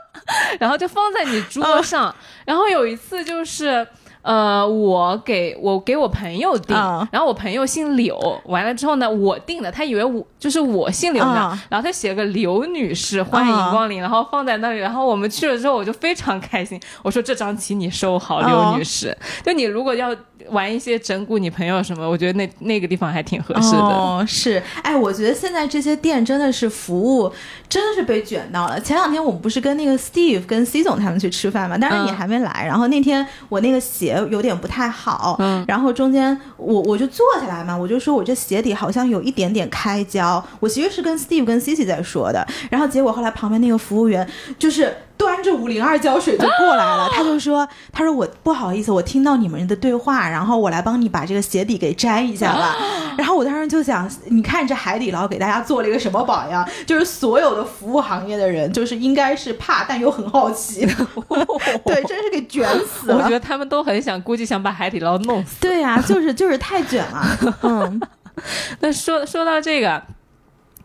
[0.60, 2.14] 然后就放在你桌上。
[2.44, 3.84] 然后有一次就是。
[4.26, 19.16] 呃，我给我给我朋友订，嗯然后我朋友姓柳，完了之后呢，我订的，他以为我就是我姓柳呢，嗯然后他写了个刘女士欢迎光临，然后放在那里，然后我们去了之后，我就非常开心，我说这张请你收好，嗯刘女士。
[19.44, 20.12] 就你如果要
[20.48, 23.78] 玩一些整蛊你朋友什么，我觉得那那个地方还挺合适的。
[23.78, 27.32] 哦，是，哎，我觉得现在这些店真的是服务，
[27.68, 28.80] 真的是被卷到了。
[28.80, 32.64] 前两天我们不是跟那个 Steve 跟 C 总他们去吃饭嘛，但是你嗯还没来。
[32.66, 40.44] 然后那天我那个鞋有点不太好，嗯然后中间我我就坐下来嘛，我就说我这鞋底好像有一点点开胶。
[40.60, 44.94] 我其实是跟 Steve 跟 Cici 在说的，然后结果后来旁边那个服务员就是。
[45.18, 52.76] 端着五零二胶水就过来了， 他就说：“他说我不好意思，我听到你们的对话，然后我来帮你把这个鞋底给摘一下吧。
[53.16, 56.68] ”然后我当时就想，你看这海底捞给大家做了一个什么榜样？
[56.84, 60.86] 就是所有的服务行业的人，就是应该是怕但又很好奇，
[61.86, 63.16] 对，真是给卷死了。
[63.16, 65.60] 我觉得他们都很想，估计想把海底捞弄死。
[65.60, 68.00] 对呀、就是就是太卷了， 嗯
[68.80, 70.02] 那说说到这个。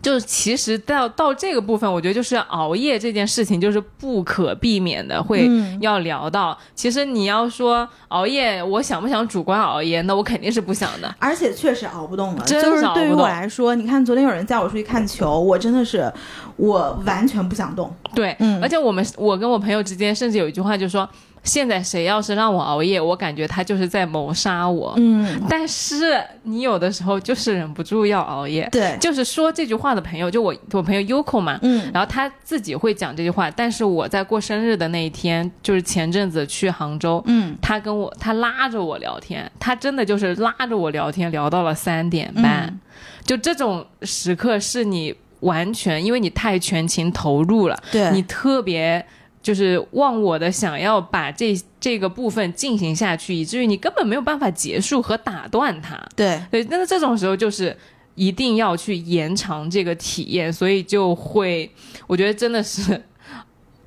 [0.01, 6.57] 就是其实到到这个部分，我觉得就是熬夜这件事情，就是不可避免的会嗯要聊到。
[6.73, 10.01] 其实你要说熬夜，我想不想主观熬夜？
[10.01, 11.15] 那我肯定是不想的。
[11.19, 12.43] 而且确实熬不动了。
[12.43, 16.11] 真就是是对于我来说，你看昨天有人叫我出去看球，我真的是
[16.55, 17.95] 我完全不想动。
[18.15, 21.07] 对，嗯而且我们我跟我朋友之间，甚至有一句话就是说，
[21.43, 24.93] 现在谁要是让我熬夜，我感觉他就是在谋杀我。
[24.97, 28.69] 嗯，但是你有的时候就是忍不住要熬夜。
[28.71, 42.79] 对，就是说这句话的朋友，就我我朋友 Yuko 嘛，嗯然后他自己会讲这句话，但是我在过生日的那一天，就是前阵子去杭州，嗯他跟我他拉着我聊天，他真的就是拉着我聊天，聊到了三点半，嗯
[43.25, 49.03] 就这种时刻是你完全因为你太全情投入了，对，你特别。
[49.41, 55.99] 就是忘我的想要把这这个部分进行下去，以至于你根本没有办法结束和打断它。
[56.15, 56.39] 对。
[56.51, 57.75] 对，但是这种时候就是
[58.15, 61.69] 一定要去延长这个体验，所以就会，
[62.07, 63.01] 我觉得真的是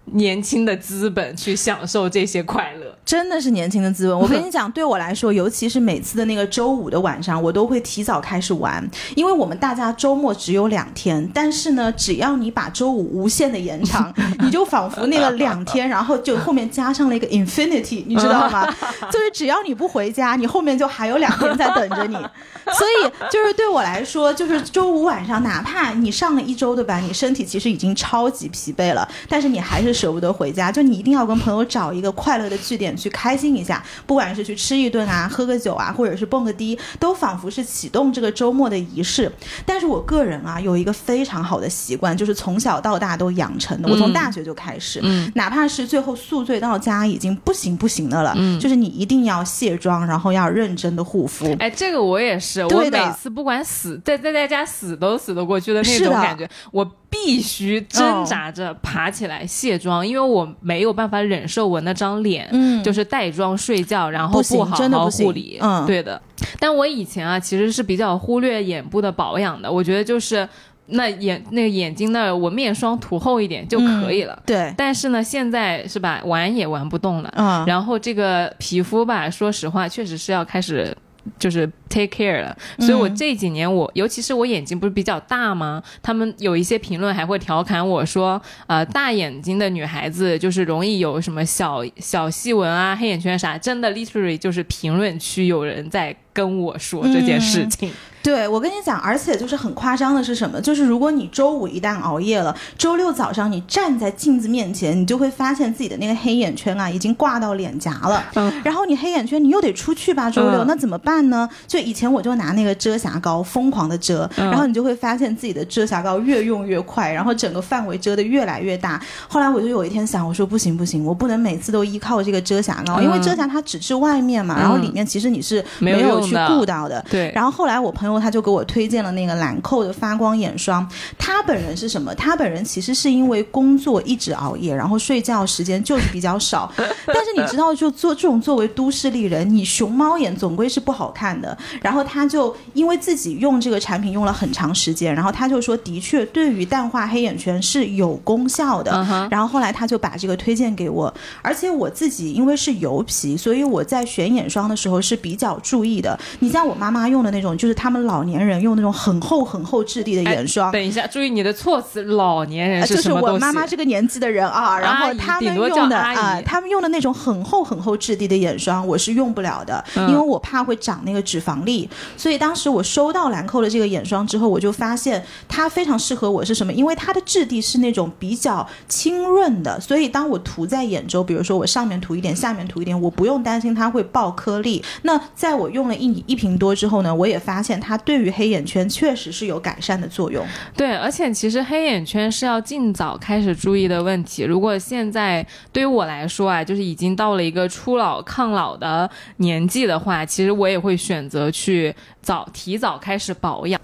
[0.06, 2.94] 年轻的资本去享受这些快乐。
[3.04, 4.18] 真的是年轻的资本。
[4.18, 18.66] 我跟你 讲，对我来说，尤其是每次的那个周五的晚上，我都会提早开始玩，因为我们大家周末只有两天，但是呢，只要你把周五无限的延长， 你就仿佛那个两天，然后就后面加上了一个 infinity，你知道吗？
[19.10, 22.14] 就是只要你不回家，你后面就还有两天在等着你。
[22.14, 39.30] 所以就是对我来说，就是周五晚上，哪怕你上了一周的班，你身体其实已经超级疲惫了，但是你还是舍不得回家，就你一定要跟朋友找一个快乐的据点去开心一下，不管是去吃一顿啊，喝个酒啊，或者是蹦个迪，都仿佛是启动这个周末的仪式。
[39.64, 45.30] 但是我个人啊，有一个非常好的习惯，就是从小到大都养成的，我从大学就开始，嗯。
[45.36, 48.58] 哪怕是最后宿醉到家已经不行不行的了，嗯。
[48.58, 51.54] 就是你一定要卸妆，然后要认真的护肤。
[51.58, 56.84] 哎，这个我也是，我每次不管死在在在家死都死得过去的那种感觉，我
[57.24, 62.48] 必须挣扎着爬起来卸妆，因为我没有办法忍受我那张脸。
[62.50, 65.58] 嗯就是带妆睡觉，然后不好好护理。
[65.60, 66.20] 嗯对的。
[66.58, 69.70] 但我以前啊，其实是比较忽略眼部的保养的。
[69.70, 70.46] 我觉得就是
[70.86, 74.42] 那眼那个眼睛那儿，我面霜涂厚一点就可以了。
[74.44, 77.32] 对，但是呢，现在是吧，玩也玩不动了。
[77.36, 80.94] 嗯，然后这个皮肤吧，说实话，确实是要开始。
[81.38, 85.82] 就是 take care 了，所以我嗯这几年我，尤其是我眼睛不是比较大吗？
[86.02, 97.90] 他们有一些评论还会调侃我说，呃，大眼睛的女孩子就是容易有什么小小细纹啊、黑眼圈啥，真的 literally 就是评论区有人在跟我说这件事情。
[98.24, 100.58] 对，我跟你讲，而且就是很夸张的是什么？
[100.58, 108.24] 就是如果你周五一旦熬夜了，周六早上你站在镜子面前，你就会发现自己的那个黑眼圈啊，已经挂到脸颊了。
[108.36, 111.46] 嗯然后你黑眼圈，你又得出去吧，周六、嗯那怎么办呢？
[111.66, 118.98] 就以前我就拿那个遮瑕膏疯狂的遮，嗯然后你就会发现自己的遮瑕膏越用越快，然后整个范围遮的越来越大。
[119.28, 127.04] 后来我就有一天想，我说不行不行，我不能每次都依靠这个遮瑕膏，因为嗯遮瑕它只是外面嘛，然后里面其实你是没有去顾到的。
[127.10, 130.88] 对，然后后来我朋友他就给我推荐了那个兰蔻的发光眼霜。
[131.18, 132.14] 他本人是什么？
[132.14, 136.72] 他本人其实是因为工作一直熬夜，然后睡觉时间就是比较少。
[137.06, 141.56] 但是你知道，就做这种作为都市丽人，你熊猫眼总归是不好看的。
[141.80, 149.04] 然后他就因为自己用这个产品用了很长时间，然后他就说，的确对于淡化黑眼圈是有功效的。
[149.30, 156.18] 然后后来他就把这个推荐给我，而且我自己因为是油皮，所以我在选眼霜的时候是比较注意的。
[156.40, 160.70] 你像我妈妈用的那种，就是他们老年人用那种很厚很厚质地的眼霜。
[160.70, 163.12] 等一下，注意你的措辞，老年人呃就是？
[163.14, 171.88] 我妈妈这个年纪的人啊，然后他们用的啊、他们用的那种很厚很厚质地的眼霜，我是用不了的，嗯因为我怕会长那个脂肪粒。
[172.16, 176.72] 所以当时我收到兰蔻的这个眼霜之后，我就发现它非常适合我是什么？
[176.72, 184.84] 因为它的质地是那种比较清润的，所以当我涂在眼周，比如说我上面涂一点，下面涂一点，我不用担心它会爆颗粒。
[185.02, 190.44] 那在我用了一一瓶多之后呢，我也发现它对于黑眼圈确实是有改善的作用。
[190.76, 194.42] 对，而且其实黑眼圈是要尽早开始注意的问题。
[194.42, 203.80] 如果现在对于我来说啊，就是已经到了一个初老抗老的年纪的话，其实我也会选择去早提早开始保养。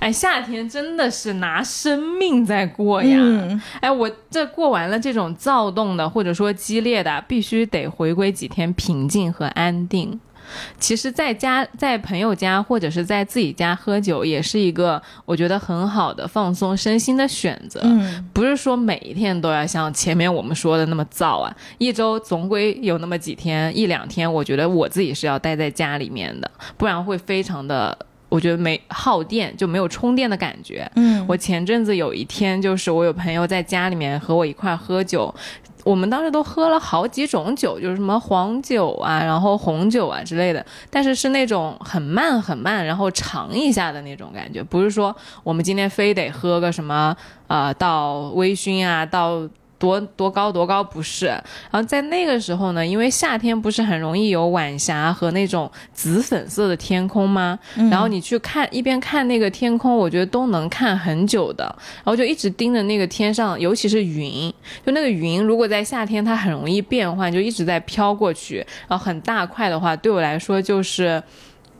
[0.00, 3.16] 哎，夏天真的是拿生命在过呀！
[3.18, 10.20] 嗯哎，我这过完了这种躁动的或者说激烈的，必须得回归几天平静和安定。
[10.78, 17.80] 其实，在家、在朋友家或者是在自己家喝酒，也是一个我觉得很好的放松身心的选择。
[17.84, 27.96] 嗯，不是说每一天都要像前面我们说的那么燥啊，一周总归有那么几天、一两天，我觉得我自己是要待在家里面的，不然会非常的，
[28.28, 30.90] 我觉得没耗电，就没有充电的感觉。
[30.96, 35.34] 嗯，我前阵子有一天，就是我有朋友在家里面和我一块喝酒，
[35.84, 51.26] 我们当时都喝了好几种酒，就是什么黄酒啊，然后红酒啊之类的，但是是那种很慢很慢，然后尝一下的那种感觉，不是说我们今天非得喝个什么呃到微醺啊，到多多高多高，不是。
[51.26, 57.58] 然后在那个时候呢，因为夏天不是很容易有晚霞和那种紫粉色的天空吗？
[57.90, 61.64] 然后你去看一边看那个天空，我觉得都能看很久的。
[61.96, 64.52] 然后就一直盯着那个天上，尤其是云，
[64.84, 68.56] 就那个云，如果在夏天它很容易变换，就一直在飘过去，
[68.88, 71.22] 然后很大块的话，对我来说就是。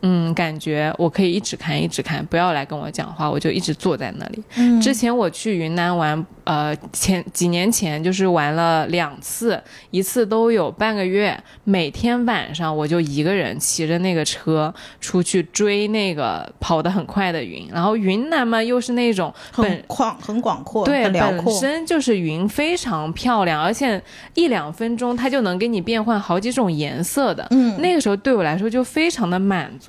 [0.02, 4.42] 嗯，感觉我可以一直看，一直看，不要来跟我讲话，我就一直坐在那里。
[4.56, 17.68] 嗯，之前我去云南玩，呃，前几年前就是玩了两次，一次都有半个月，每天晚上我就一个人骑着那个车出去追那个跑得很快的云。
[17.72, 24.00] 然后云南嘛，又是那种很广很广阔，对，本身就是云非常漂亮，而且
[24.34, 27.44] 一两分钟它就能给你变换好几种颜色的。
[27.50, 29.87] 嗯，那个时候对我来说就非常的满足。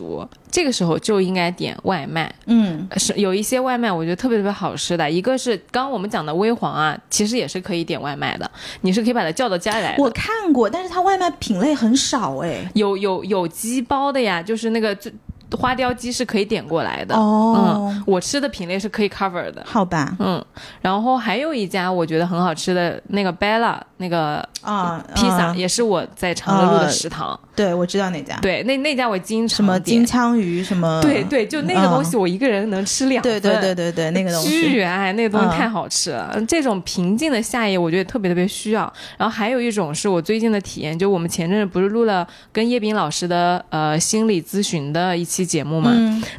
[0.51, 8.49] 这个时候就应该点外卖，嗯，是有一些外卖我觉得特别特别好吃的，一个是刚刚我们讲的微黄啊，其实也是可以点外卖的，
[8.81, 9.95] 你是可以把它叫到家里来。
[9.97, 15.13] 我看过，但是它外卖品类很少哎，有有有鸡包的呀，就是那个最。
[15.57, 20.45] 花雕鸡是可以点过来的哦，嗯，我吃的品类是可以 cover 的，好吧，嗯，
[20.79, 34.49] 然后还有一家我觉得很好吃的那个 Bella 那个啊披萨，也是我在长乐路的食堂，对我知道那家，对，那那家我经常什么金枪鱼什么，对对，就那个东西我一个人能吃两份，对对对对对，那个东西。
[34.69, 38.91] 巨爱，那个东西太好吃了，这种平静的夏夜我觉得特别特别需要。
[39.17, 45.91] 然后还有一种是我最近的体验，就我们前阵子不是录了跟叶斌老师的呃心理咨询的一期节目嘛。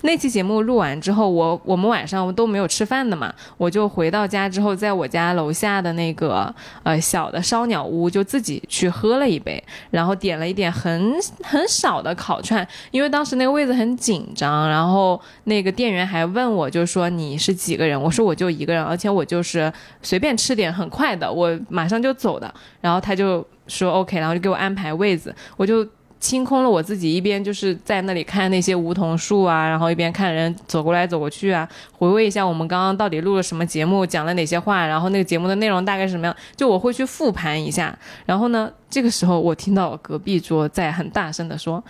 [0.03, 18.01] 那期节目录完之后，我我们晚上都没有吃饭的嘛，我就回到家之后，在我家楼下的那个呃小的烧鸟屋，就自己去喝了一杯，然后点了一点很很少的烤串，因为当时那个位子很紧张，然后那个店员还问我，就说你是几个人？
[18.01, 22.55] 我说我就一个人，而且我就是随便吃点很快的，我马上就走的。
[22.81, 25.85] 然后他就说 OK，然后就给我安排位子，我就。
[26.21, 37.99] 清空了我自己，一边就是在那里看那些梧桐树啊，然后一边看人走过来走过去啊，回味一下我们刚刚到底录了什么节目，讲了哪些话，然后那个节目的内容大概是什么样，就我会去复盘一下。
[38.27, 41.83] 然后呢，这个时候我听到隔壁桌在很大声的说：“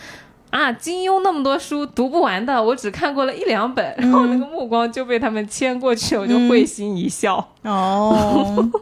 [0.50, 7.44] 啊，金庸那么多书读不完的，我只看过了一两本。”然后那个目光就被他们牵过去，我就会心一笑。
[7.64, 8.70] 哦。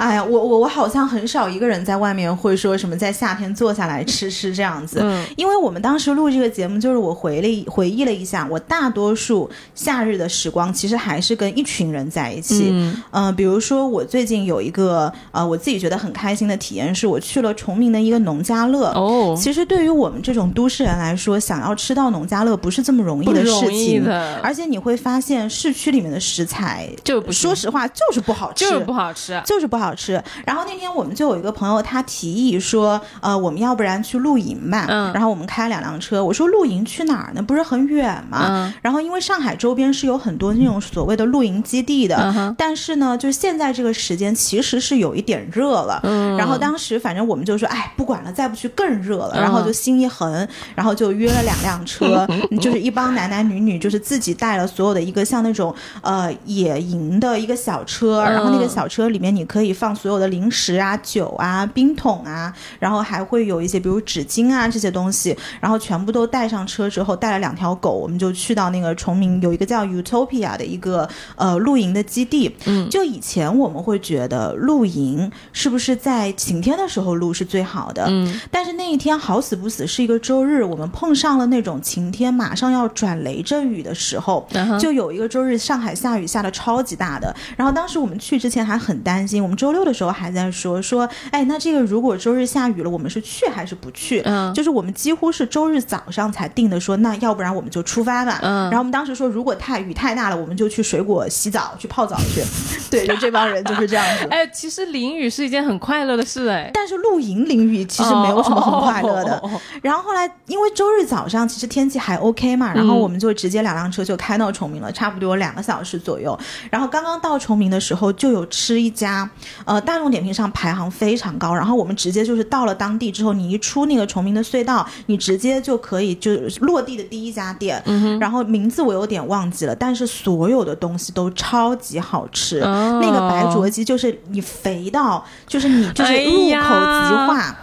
[0.00, 12.72] 哎呀，我我我好像很少一个人在外面会说什么在夏天坐下来吃吃这样子，嗯， 因为我们当时录这个节目，就是我回了回忆了一下，我大多数夏日的时光其实还是跟一群人在一起，
[13.10, 24.02] 嗯，比如说我最近有一个呃我自己觉得很开心的体验，是我去了崇明的一个农家乐，哦，其实对于我们这种都市人来说，想要吃到农家乐不是这么容易的事情，
[24.42, 29.89] 而且你会发现市区里面的食材就说实话就是不好吃，就是不好吃，就是不好。
[29.90, 30.22] 好吃。
[30.46, 34.86] 然后那天我们就有一个朋友，他提议说，呃，我们要不然去露营吧。
[34.88, 35.12] 嗯。
[35.12, 37.42] 然后我们开两辆车，我说露营去哪儿呢？
[37.42, 38.46] 不是很远吗？
[38.48, 38.72] 嗯。
[38.80, 42.16] 然后因为上海周边是有很多那种所谓的露营基地的。
[42.36, 45.98] 嗯但是呢，就是现在这个时间其实是有一点热了。
[46.04, 46.36] 嗯。
[46.36, 49.32] 然后当时反正我们就说，哎，不管了，再不去更热了。
[49.34, 52.24] 然后就心一横，然后就约了两辆车，
[52.62, 59.69] 就是一帮男男女女，就是自己带了所有的一个像那种呃野营的一个小车，然后那个小车里面你可以。
[59.72, 72.54] 放所有的零食啊、酒啊、冰桶啊，然后还会有一些比如纸巾啊这些东西，然后全部都带上车之后，带了两条狗，我们就去到那个崇明有一个叫 Utopia 的一个呃露营的基地。
[72.66, 78.04] 嗯，就以前我们会觉得露营是不是在晴天的时候露是最好的？
[78.08, 84.46] 嗯，但是那一天好死不死是一个周日，我们碰上了那种晴天马上要转雷阵雨的时候，
[84.78, 89.70] 就有一个周日上海下雨下的超级大的，然后当时我们去之前还很担心，我们周。
[89.70, 94.20] 六的时候还在说说，哎，那这个如果周日下雨了，我们是去还是不去？
[94.24, 98.40] 嗯，就是我们几乎是周日早上才定的，说那要不然我们就出发吧。
[98.42, 102.42] 嗯，然后我们当时说，如果太雨太大了，我们就去水果洗澡去泡澡去。
[102.90, 104.26] 对，就这帮人就是这样子。
[104.28, 109.40] 哎，其实淋雨是一件很快乐的事哎，但是露营淋雨其实没有什么很快乐的。
[109.82, 116.36] 然后后来因为周日早上其实天气还 OK 嘛，然后我们就直接两辆车就开到崇明了，差不多两个小时左右。
[116.72, 119.30] 然后刚刚到崇明的时候，就有吃一家。
[119.64, 127.82] 呃，大众点评上排行非常高，然后我们直接就是到了当地之后，你一出那个崇明的隧道，你直接就可以就落地的第一家店，
[128.18, 137.56] 然后名字我有点忘记了，但是所有的东西都超级好吃，那个白灼鸡就是你肥到就是你就是入口即化。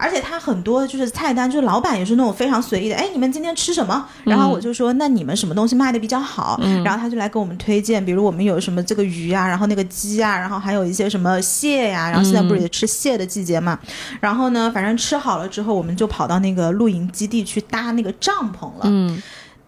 [0.00, 4.06] 而且他很多就是菜单，就是老板也是那种非常随意的，哎，你们今天吃什么？
[4.24, 6.58] 然后我就说，那你们什么东西卖的比较好？
[6.82, 13.78] 然后他就来给我们推荐，比如我们有什么这个鱼啊，然后那个鸡啊，然后还有一些什么蟹呀，然后现在不是也吃蟹的季节嘛？
[14.20, 18.84] 然后呢，反正吃好了之后，我们就跑到那个露营基地去搭那个帐篷了。
[18.84, 19.20] 嗯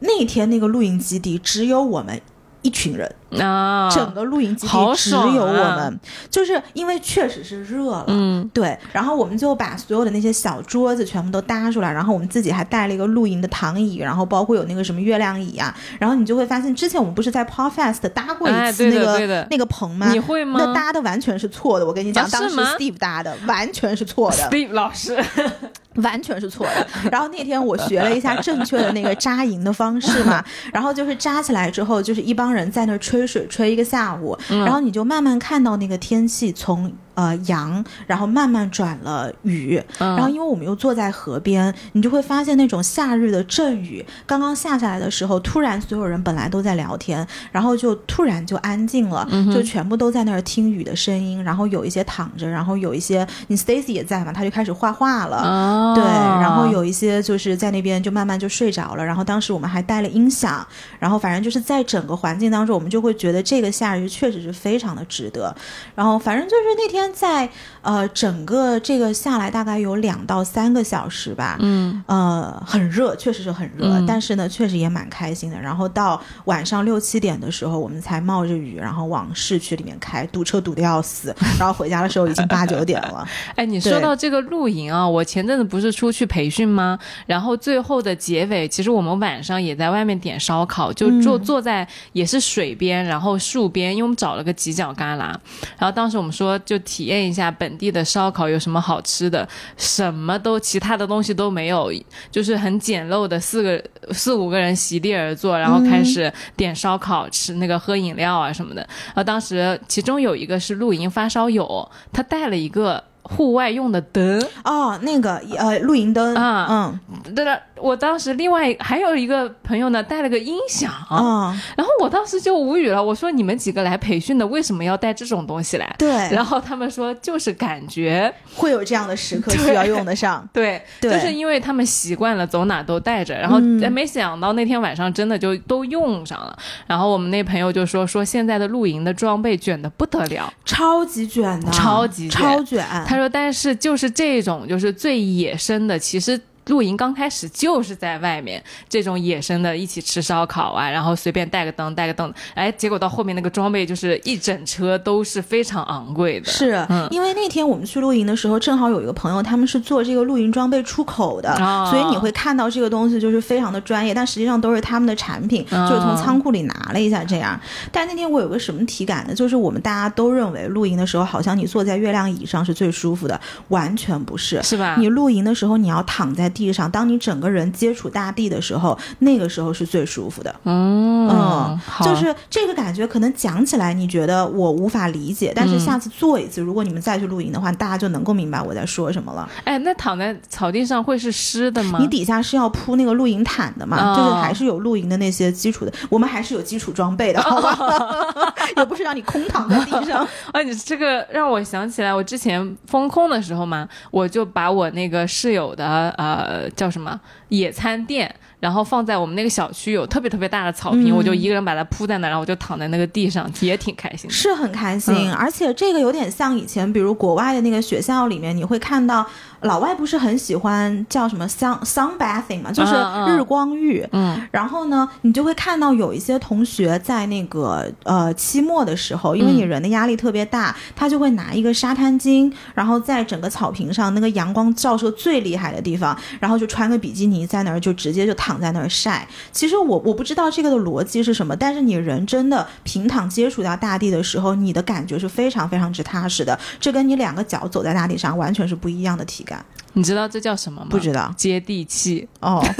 [0.04, 2.20] 那天那个露营基地只有我们
[2.62, 6.00] 一群人，啊，整个露营基地只有我啊们，
[6.30, 8.04] 就是因为确实是热了。
[8.08, 8.48] 嗯。
[8.54, 20.10] 对，然后我们就把所有的那些小桌子全部都搭出来，然后我们自己还带了一个露营的躺椅，然后包括有那个什么月亮椅啊，然后你就会发现，之前我们不是在 Podfest 搭过一次那个、那个棚吗？
[20.12, 20.60] 你会吗？
[20.62, 24.36] 那搭的完全是错的，我跟你讲，啊当时 Steve 搭的完全是错的。
[24.36, 25.16] ，Steve 老师，
[25.96, 26.86] 完全是错的。
[27.10, 36.92] 然后那天我学了一下正确的那个扎营的方式嘛， 然后就是扎起来之后，就是一帮人在那儿吹水吹一个下午，然后你就慢慢看到那个天气从。
[37.14, 40.16] 呃，阳，然后慢慢转了雨，嗯。
[40.16, 55.94] 然后因为我们又坐在河边，你就会发现那种夏日的阵雨刚刚下下来的时候，突然所有人本来都在聊天，然后就突然就安静了，就全部都在那儿听雨的声音，然后有一些躺着，然后有一些你 Stacy 也在嘛，他就开始画画了，哦。
[55.94, 60.66] 对，然后有一些就是在那边就慢慢就睡着了，然后当时我们还带了音响，
[60.98, 65.54] 然后反正就是在整个环境当中，我们就会觉得这个夏日确实是非常的值得。
[65.94, 67.48] 然后反正就是那天在
[67.80, 75.58] 呃整个这个下来大概有两到三个小时吧，嗯呃很热，确实是很热，嗯但是呢确实也蛮开心的。
[75.58, 83.26] 然后到晚上六七点的时候，我们才冒着雨，然后往市区里面开，堵车堵得要死，然后回家的时候已经八九点了。
[83.56, 86.98] 哎，你说对到这个露营啊，我前阵子不是出去培训吗？
[87.26, 95.18] 然后最后的结尾，其实我们晚上也在外面点烧烤，就坐、嗯坐在也是水边，然后树边，因为我们找了个犄角旮旯。
[95.18, 101.90] 然后当时我们说，就体验一下本地的烧烤有什么好吃的，什么都其他的东西都没有，
[102.30, 103.82] 就是很简陋的四个
[104.12, 108.82] 四五个人席地而坐，然后开始点烧烤、吃那个喝饮料啊什么的。
[109.06, 117.34] 然后当时其中有一个是露营发烧友，他带了一个户外用的灯，哦，那个呃露营灯啊嗯。
[117.34, 125.94] 对了，我当时另外还有一个朋友呢带了个音响，嗯，然后我当时就无语了，我说你们几个来培训的为什么要带这种东西来？
[125.98, 130.48] 对，然后他们说就是感觉会有这样的时刻需要用得上。
[130.54, 136.56] 对，对就是因为他们习惯了走哪都带着，然后嗯哎没想到那天晚上真的就都用上了。
[136.86, 142.86] 然后我们那朋友就说说现在的露营的装备卷的不得了，超级卷的，超级超卷。
[143.04, 146.40] 他说但是就是这种就是最野生的，其实。
[146.66, 156.50] 露营刚开始就是在外面这种野生的，一起吃烧烤啊，然后随便带个灯，带个灯，哎，结果到后面那个装备就是一整车都是非常昂贵的。
[156.50, 167.58] 是、嗯因为那天我们去露营的时候，正好有一个朋友，他们是做这个露营装备出口的，哦所以你会看到这个东西就是非常的专业，但实际上都是他们的产品，哦就是从仓库里拿了一下这样。
[167.90, 169.34] 但那天我有个什么体感呢？
[169.34, 173.38] 就是我们大家都认为露营的时候，好像你坐在月亮椅上是最舒服的，
[173.68, 174.62] 完全不是。
[174.62, 174.96] 是吧？
[174.98, 180.54] 你露营的时候，你要躺在地上，当你整个人接触大地的时候，那个时候是最舒服的。
[180.64, 189.48] 嗯就是这个感觉，可能讲起来你觉得我无法理解，但是下次做一次，如果你们再去露营的话，大家就能够明白我在说什么了。
[189.64, 191.98] 哎，那躺在草地上会是湿的吗？
[192.00, 197.78] 你底下是要铺那个露营毯的嘛，哦就是还是有露营的那些基础的，我们还是有基础装备的，好吧？
[198.76, 200.26] 也不是让你空躺在地上。
[200.52, 206.41] 啊， 你这个让我想起来，我之前封控的时候嘛，我就把我那个室友的呃
[206.76, 207.20] 叫什么？
[207.48, 211.16] 野餐垫，然后放在我们那个小区有特别特别大的草坪，嗯。
[211.16, 214.34] 我就一个人把它铺在那，然后我就躺在那个地上，也挺开心的。
[214.34, 215.34] 是很开心，嗯。
[215.34, 219.26] 而且这个有点像以前，比如国外的那个学校里面，你会看到
[219.62, 222.94] 老外不是很喜欢叫什么 sun sun bathing 嘛，就是
[223.26, 224.06] 日光浴。
[224.12, 239.26] 嗯然后呢，你就会看到有一些同学在那个呃期末的时候，因为你人的压力特别大，他就会拿一个沙滩巾，然后在整个草坪上那个阳光照射最厉害的地方，然后就穿个比基尼在那儿就直接就躺在那儿晒。
[239.52, 249.51] 其实我我不知道这个的逻辑是什么，但是你人真的平躺接触到大地的时候，你的感觉是非常非常之踏实的，这跟你两个脚走在大地上完全是不一样的体感。
[249.94, 250.88] 你知道这叫什么吗？
[250.90, 252.28] 不知道接地气。
[252.40, 252.62] 哦。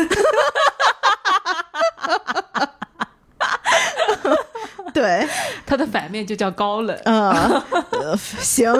[4.92, 5.26] 对，
[5.64, 6.94] 它的反面就叫高冷。
[7.04, 7.30] 嗯，
[7.92, 8.70] 呃行，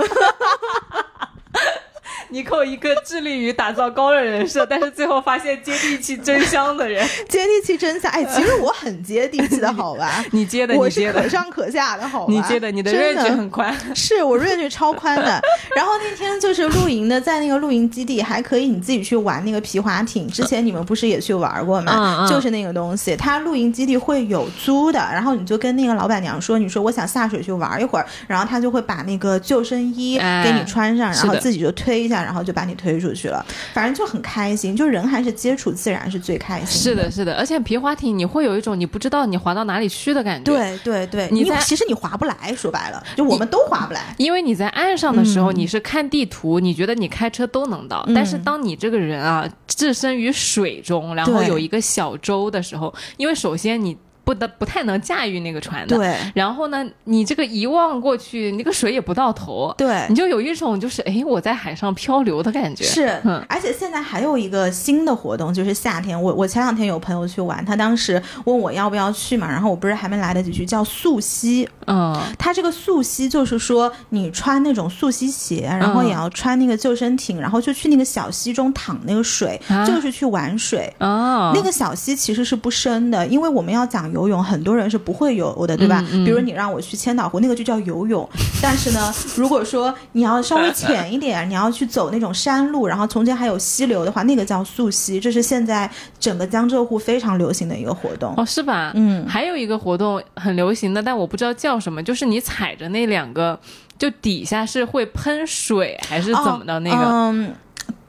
[2.32, 7.06] 尼寇一个致力于打造高冷人设，但是最后发现接地气真香的人。
[7.28, 10.24] 接地气真香，哎， 其实我很接地气的，好吧？
[10.30, 12.32] 你接的，我你接的是可，上可下的，好吧？
[12.32, 13.76] 你接的，你的真 range 很宽。
[13.94, 15.40] 是我 range 超宽的。
[15.76, 20.26] 然后那天就是露营的，在那个露营基地还可以你自己去玩那个皮划艇。
[20.28, 22.26] 之前你们不是也去玩过吗？
[22.30, 33.44] 就是那个东西，它露营基地会有租的，然后你就跟那个老板娘说，你说我想下水去玩一会儿，然后他就会把那个救生衣哎给你穿上，然后自己就推一下，然后就把你推出去了。
[33.72, 40.52] 反正就很开心，就人还是接触自然是最开心是的，是的，而且皮划艇你会有一种你不知道你滑到哪里去的感觉。。
[40.52, 44.14] 对对对，你在其实你划不来，说白了，就我们都划不来。
[44.18, 53.96] 因为你在岸上的时候，嗯你是看地图，你觉得你开车都能到，嗯但是当你这个人啊置身于水中，然后有一个小舟的时候，因为首先你
[54.32, 56.16] 不得不太能驾驭那个船的，对。
[56.34, 60.06] 然后呢，你这个一望过去，那个水也不到头，对。
[60.08, 62.82] 你，就有一种就是哎我在海上漂流的感觉。
[62.82, 66.20] 是嗯，而且现在还有一个新的活动，就是夏天。
[66.20, 71.68] 我我前两天有朋友去玩，他当时问我要不要去嘛，然后我不是还没来得及去，叫溯溪。
[71.86, 79.82] 嗯，他这个溯溪就是说，你穿那种溯溪鞋，然后嗯也要穿那个救生艇，然后就去那个小溪中淌那个水，啊。
[79.84, 80.90] 就是去玩水。
[81.00, 86.04] 哦，那个小溪其实是不深的，因为我们要讲游泳，很多人是不会游的，对吧？
[86.10, 88.28] 嗯嗯比如你让我去千岛湖，那个就叫游泳。
[88.62, 98.32] 但是呢，如果说你要稍微浅一点，你要去走那种山路，然后中间还有溪流的话，那个叫溯溪，这是现在整个江浙沪非常流行的一个活动。
[98.36, 98.92] 哦，是吧？
[98.94, 103.58] 嗯还有一个活动很流行的，但我不知道叫什么，就是你踩着那两个，
[103.98, 107.04] 就底下是会喷水还是怎么的那个？
[107.04, 107.54] 嗯，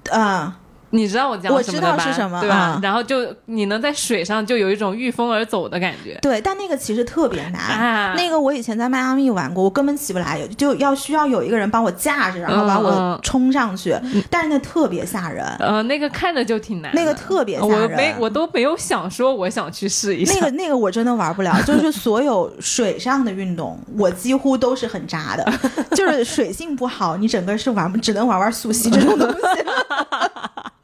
[0.10, 0.54] 呃，
[0.94, 1.98] 你知道我讲我知什么的吧？
[1.98, 2.56] 道是什么对吧？
[2.56, 7.60] 啊然后就你能在水上就有一种御风而走的感觉对，但那个其实特别难。
[7.62, 8.14] 啊。
[8.16, 13.96] 那个我以前在迈阿密玩过，我根本起不来，就要需要有一个人帮我架着，然后把我冲上去，
[14.30, 15.44] 但是那特别吓人。
[15.60, 20.36] 呃，那个看着就挺难，那个特别吓我人没我都没有想说我想去试一下。
[20.36, 25.54] 那个那个我真的玩不了， 就是所有水上的运动，我几乎都是很渣的，
[25.96, 29.38] 就是水性不好，你整个是玩只能玩玩溯溪这种东西。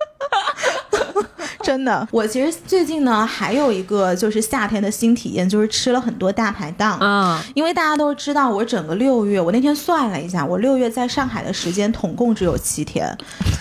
[1.69, 6.97] 真的，我其实最近呢还有一个就是夏天的新体验，就是吃了很多大排档。
[6.97, 13.15] 啊，因为大家都知道，我整个六月，我那天算了一下，我六月在上海的时间统共只有七天，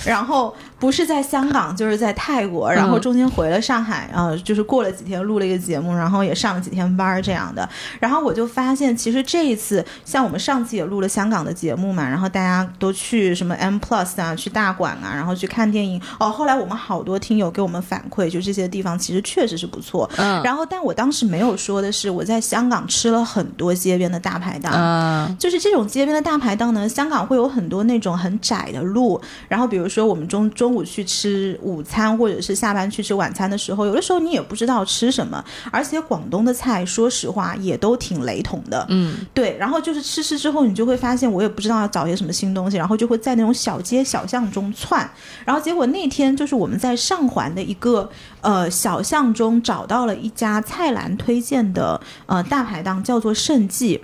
[0.06, 7.68] 然后不是在香港就是在泰国，然后中间回了上海，然后就是过了几天录了一个节目，然后也上了几天班儿这样的。
[7.98, 16.00] 然后我就发现，其实这一次像我们上次也录了香港的节目嘛，然后大家都去什么 M Plus 啊，去大馆啊，然后去看电影。
[16.20, 20.08] 哦，后来我们好多听友给我们反馈，就这些地方其实确实是不错。
[20.16, 24.72] 嗯然后，但我当时没有说的是，我在香港吃了很多街边的大排档。
[24.74, 39.56] 嗯，就是这种街边的大排档呢，香港会有很多那种很窄的路，然后比如说我们中中午去吃午餐，或者是下班去吃晚餐的时候，有的时候你也不知道吃什么，而且广东的菜，说实话也都挺雷同的，嗯，对。
[39.58, 45.08] 然后就是吃吃之后，你就会发现我也不知道要找些什么新东西，然后就会在那种小街小巷中窜，
[45.44, 48.08] 然后结果那天就是我们在上环的一个
[48.40, 54.00] 呃小巷中找到了一家菜篮推荐的呃大排档，叫做盛记。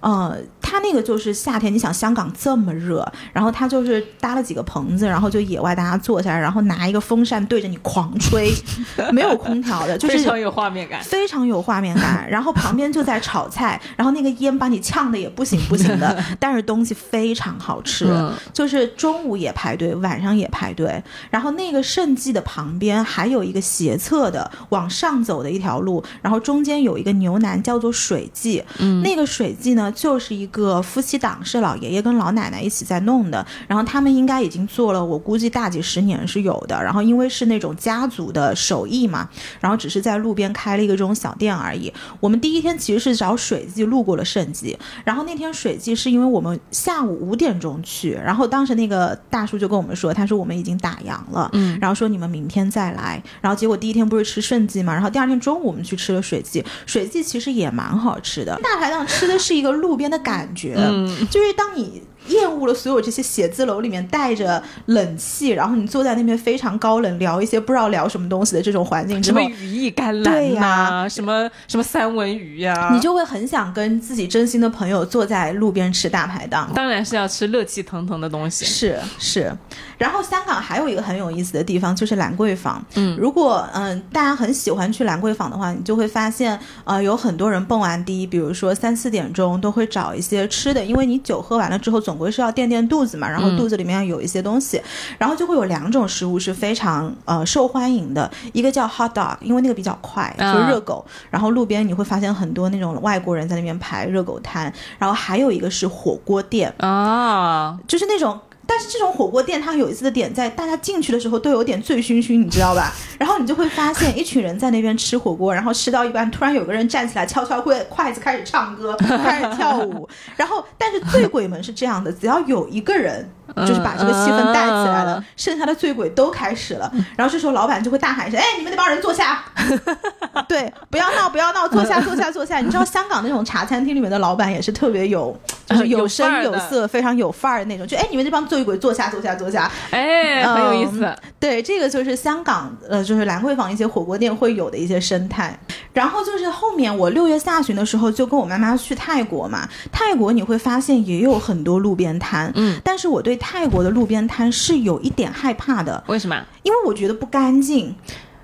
[0.00, 8.52] 呃，他那个就是夏天，你想香港这么热，然后他就是搭了几个棚子，然后就野外大家坐下来，然后拿一个风扇对着你狂吹，
[9.12, 11.02] 没有空调的，就是非常有画面感。
[11.02, 12.26] 非常有画面感。
[12.30, 18.06] 然后旁边就在炒菜，然后那个烟把你呛的也不行不行的， 但是东西非常好吃。
[18.08, 21.02] 嗯就是中午也排队，晚上也排队。
[21.30, 28.62] 然后那个盛记的旁边还有一个斜侧的往上走的一条路，然后中间有一个牛腩叫做水记。
[28.78, 33.44] 嗯那个水记呢，就是一个夫妻档，是老爷爷跟老奶奶一起在弄的。
[33.66, 36.82] 然后他们应该已经做了，我估计大几十年是有的。
[36.82, 39.28] 然后因为是那种家族的手艺嘛，
[39.60, 41.92] 然后只是在路边开了一个这种小店而已。
[42.20, 62.02] 我们第一天其实是找水记路过了盛记，然后那天水记是因为我们下午五点钟去，然后当时那个大叔就跟我们说，他说我们已经打烊了，嗯然后说你们明天再来，然后结果第一天不是吃盛记嘛，然后第二天中午我们去吃了水记，水记其实也蛮好吃的，大排档吃的是一个路边的感觉，嗯就是当你。
[62.28, 76.70] 厌恶了所有这些写字楼里面带着冷气，然后你坐在那边非常高冷，聊一些不知道聊什么东西的这种环境之后什么，羽翼甘对蓝呐、呀什么什么三文鱼呀、你就会很想跟自己真心的朋友坐在路边吃大排档。
[76.74, 78.64] 当然是要吃热气腾腾的东西。
[78.64, 79.52] 是是，
[79.96, 82.84] 然后香港还有一个很有意思的地方就是兰桂坊。
[82.94, 93.58] 嗯如果嗯、大家很喜欢去兰桂坊的话，你就会发现呃有很多人蹦完迪，比如说三四点钟都会找一些吃的，因为你酒喝完了之后总归是要垫垫肚子嘛，然后嗯。
[93.58, 94.80] 肚子里面有一些东西，
[95.18, 108.38] 然后就会有两种食物是非常呃受欢迎的，一个叫 hot dog，因为那个比较快，啊就是热狗，然后路边你会发现很多那种外国人在那边排热狗摊，然后还有一个是火锅店，啊，就是那种。
[108.70, 112.92] 但是这种火锅店，它有意思的点在，大家进去的时候都有点醉醺醺，你知道吧？
[113.18, 120.06] 然后你就会发现一群人在那边吃火锅，然后吃到一半，突然有个人站起来，敲敲会筷子开始唱歌，开始 跳舞。
[120.36, 123.26] 然后，但是醉鬼们是这样的，只要有一个人
[123.56, 126.90] 就是把这个气氛带起来了，嗯剩下的醉鬼都开始了。
[127.16, 129.44] 然后这时候老板就会大喊一声：“哎，你们那帮人坐下！
[130.48, 132.58] ”对，不要闹，不要闹，坐下，坐下，坐下。
[132.58, 135.36] 你知道香港那种茶餐厅里面的老板也是特别有，
[135.66, 137.86] 就是有声有色，非常有范儿的那种。
[137.86, 139.70] 就哎，你们这帮醉鬼坐下，坐下，坐下。
[139.90, 141.14] 哎，很有意思。
[141.38, 145.58] 对，这个就是香港呃，就是兰桂坊一些火锅店会有的一些生态。
[145.92, 156.44] 然后就是后面我六月下旬的时候就跟我妈妈去泰国嘛，泰国你会发现也有很多路边摊，嗯，但是我对泰国的路边摊是有一点害怕的，为什么？
[156.62, 157.94] 因为我觉得不干净。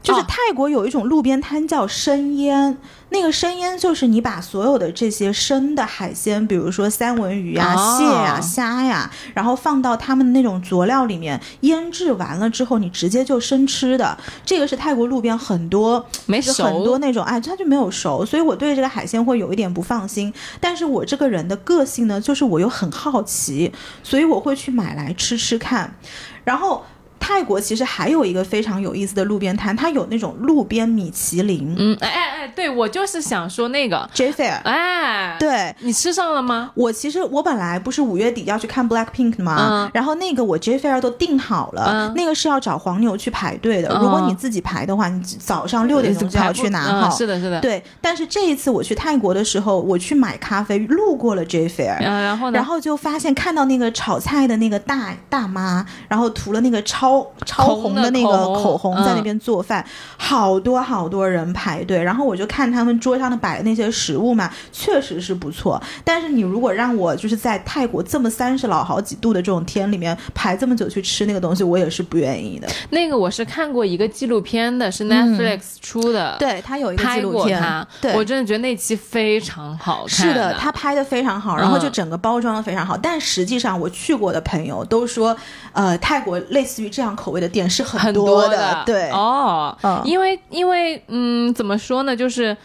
[0.05, 2.77] 就是哦泰国有一种路边摊叫生腌，
[3.09, 14.17] 那个生腌就是你把所有的这些生的海鲜，比如说三文鱼啊、哦蟹呀、虾呀，然后放到他们的那种佐料里面腌制完了之后，你直接就生吃的。
[14.45, 20.31] 这个是泰国路边很多没就是很多，那种，哎，它就没有熟，所以我对这个海鲜会有一点不放心。
[20.61, 25.97] 但是我这个人的个性呢，就是我又很好奇，所以我会去买来吃吃看。
[26.45, 26.85] 然后
[27.27, 34.61] 泰国其实还有一个非常有意思的路边摊，它有那种路边米其林、嗯，哎哎哎，对我就是想说那个，J Fair。
[34.64, 36.70] 哎，对，你吃上了吗？
[36.75, 43.89] 我其实我本来不是五月底要去看 Black Pink 的嘛，嗯然后那个我 J Fair 都订好了，嗯那个是要找黄牛去排队的。
[43.89, 47.11] 嗯如果你自己排的话，你早上六点钟就要去拿嗯好。
[47.11, 47.59] 是的，是的。
[47.62, 52.57] 对，但是这一次我去泰国的时候，我去买咖啡，路过了 J Fair，、嗯，然后呢？
[52.59, 57.14] 然后就发现看到那个炒菜的那个大大妈，然后涂了那个超
[57.45, 59.85] 超红的那个口口红红在那边做饭，
[60.17, 62.03] 好多好多人排队。
[62.03, 65.81] 然后我就看他们桌上的摆的那些食物嘛，确实是不错。
[66.05, 72.69] 但是你如果让我就是在泰国这么三十老好几度的这种天里面排这么久去吃那个东西，我也是不愿意的。
[72.91, 80.09] 那个我是看过一个纪录片的，是 Netflix 出的，嗯对他有一个纪拍录片对，我真的觉得那期非常好看。
[80.09, 82.97] 是的，他拍的非常好，然后就嗯整个包装的非常好。
[82.97, 85.37] 但实际上，我去过的朋友都说，
[85.73, 92.57] 呃，泰国类似于这样口味的店是很多的，对，哦，嗯因为因为嗯，怎么说呢，就是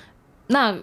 [0.48, 0.74] 那，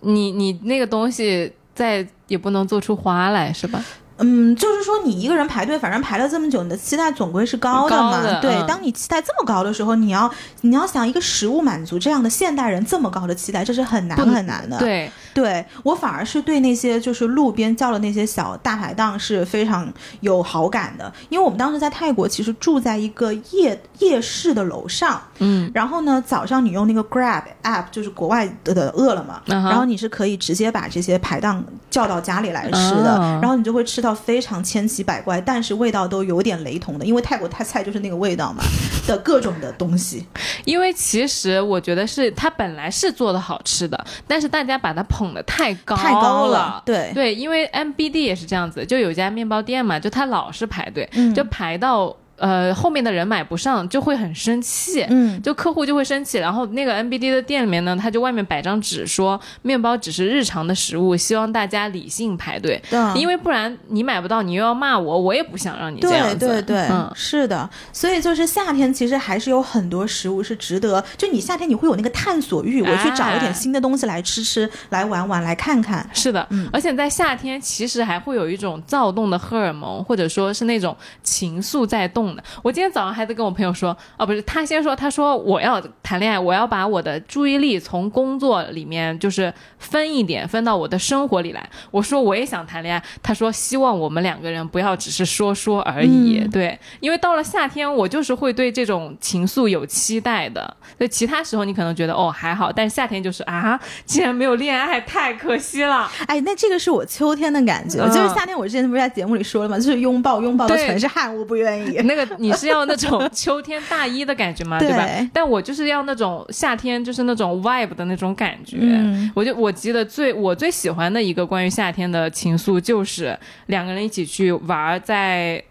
[0.00, 3.82] 你你那个东西再也不能做出花来，是吧？
[4.22, 8.22] 嗯，就是说你一个人排队，反正排了这么久，你的期待总归是高的嘛。
[8.22, 10.30] 的对，嗯当你期待这么高的时候，你要
[10.60, 14.78] 你要想一个食物满足这样的现代人这么高的期待，这是很难很难的。
[14.78, 33.38] 对，对我反而是对那些就是路边叫的那些小大排档是非常有好感的，因为我们当时在泰国其实住在一个夜夜市的楼上，嗯，然后呢早上你用那个 Grab app 就是国外的的饿了么，然后你是可以直接把这些排档叫到家里来吃的，哦。
[33.40, 38.62] 然后你就会吃到非常千奇百怪，但是味道都有点雷同的，因为泰国泰菜就是那个味道嘛
[39.06, 40.26] 的各种的东西。
[40.64, 46.82] 因为其实我觉得是它本来是做的好吃的，但是大家把它捧得太高太高了了，。
[46.84, 55.06] 对对，因为 MBD 也是这样子，就有家面包店嘛，就他老是排队，嗯就排到呃后面的人买不上，就会很生气。
[55.08, 62.82] 嗯，就客户就会生气，然后那个 NBD 的店里面呢，他就外面摆张纸说面包只是日常的食物，希望大家理性排队，
[63.14, 66.46] 因为不然你买不到，你又要骂我，我也不想让你这样对子。
[66.48, 76.08] 对对，嗯，是的，所以就是夏天其实还是有很多食物是值得，就你夏天你会有那个探索欲，我去找一点哎新的东西来吃吃，来玩玩，来看看。
[76.12, 76.68] 是的，嗯。
[76.72, 82.42] 而且在夏天其实还会有一种躁动的荷尔蒙，或者说是那种情愫在动的。
[82.62, 91.68] 我今天早上还在跟我朋友说，哦，不是，他先说，他说我要谈恋爱，我要把我的注意力从工作里面就是分一点，分到我的生活里来。
[91.90, 96.38] 我说我也想谈恋爱，他说希望我们两个人不要只是说说而已。
[96.38, 100.62] 嗯对，因为到了夏天，我就是会对这种情愫有期待的。
[100.98, 106.10] 所以，其他时候你可能觉得哦还好，但是夏天就是啊，竟然没有恋爱，太可惜了。
[106.26, 109.76] 哎，那这个是我秋天的感觉，嗯就是夏天，我之前不是在节目里说了吗？
[109.76, 111.96] 就是拥抱拥抱的对全是汗，我不愿意。
[112.04, 114.78] 那个你是要那种秋天大衣的感觉吗？
[114.80, 115.06] 对吧？
[115.32, 118.78] 但我就是要那种夏天，就是那种 vibe 的那种感觉。
[118.80, 125.62] 嗯我就我记得最我最喜欢的一个关于夏天的情愫，就是两个人一起去玩，在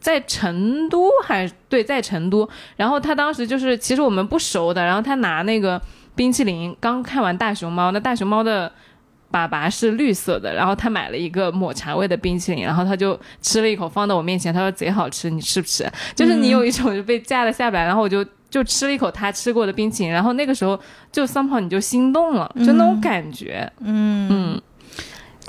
[0.00, 2.48] 在成都还对，在成都。
[2.76, 5.80] 然后他当时就是其实我们不熟的，然后他拿那个
[6.14, 8.70] 冰淇淋，刚看完大熊猫，那大熊猫的。
[9.32, 15.86] 粑粑是绿色的，然后他买了一个抹茶味的冰淇淋，然后他就吃了一口，放到我面前，他说贼好吃，你吃不吃？
[16.14, 20.78] 就是你有一种就被架了下来，然后我就就吃了一口他吃过的冰淇淋，然后那个时候
[21.12, 24.62] 就 somehow 你就心动了，就那种感觉，嗯嗯。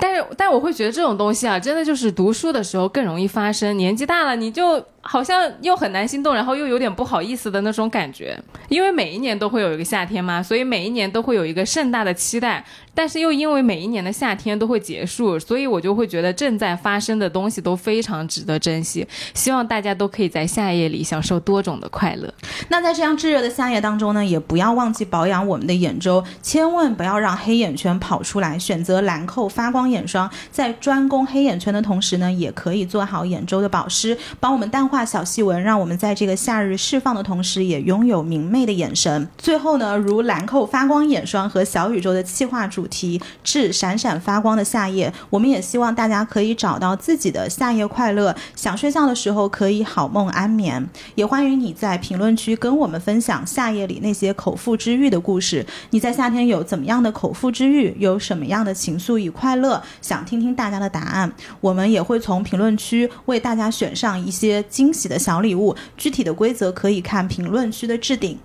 [0.00, 3.76] 但是，但我会觉得这种东西啊，真的就是读书的时候更容易发生。
[3.76, 4.84] 年纪大了，你就。
[5.10, 8.38] 好像又很难心动，然后又有点不好意思的那种感觉，
[8.68, 12.62] 因为每一年都会有一个夏天嘛，所以每一年都会有一个盛大的期待。
[12.94, 19.06] 但是又因为每一年的夏天都会结束，所以我就会觉得正在发生的东西都非常值得珍惜。
[19.34, 22.28] 希望大家都可以在夏夜里享受多种的快乐。
[22.68, 28.58] 那在这样炙热的夏夜当中呢，也不要忘记保养我们的眼周，千万不要让黑眼圈跑出来。
[28.58, 35.08] 选择兰蔻发光眼霜，在专攻黑眼圈的同时呢，也可以做好眼周的保湿，帮我们淡化化。
[35.08, 39.28] 小细纹，让我们在这个夏日释放的同时，也拥有明媚的眼神。
[39.38, 48.34] 最后呢，如兰蔻发光眼霜和小宇宙的气化主题“致闪闪发光的夏夜”，我们也希望大家可以找到自己的夏夜快乐。
[48.56, 50.84] 想睡觉的时候可以好梦安眠。
[51.14, 55.64] 也欢迎你在评论区跟我们分享夏夜里那些口腹之欲的故事。
[55.90, 57.94] 你在夏天有怎么样的口腹之欲？
[58.00, 59.80] 有什么样的情愫与快乐？
[60.02, 61.32] 想听听大家的答案。
[61.60, 64.87] 我们也会从评论区为大家选上一些精。
[64.88, 68.38] 惊喜的小礼物，具体的规则可以看评论区的置顶。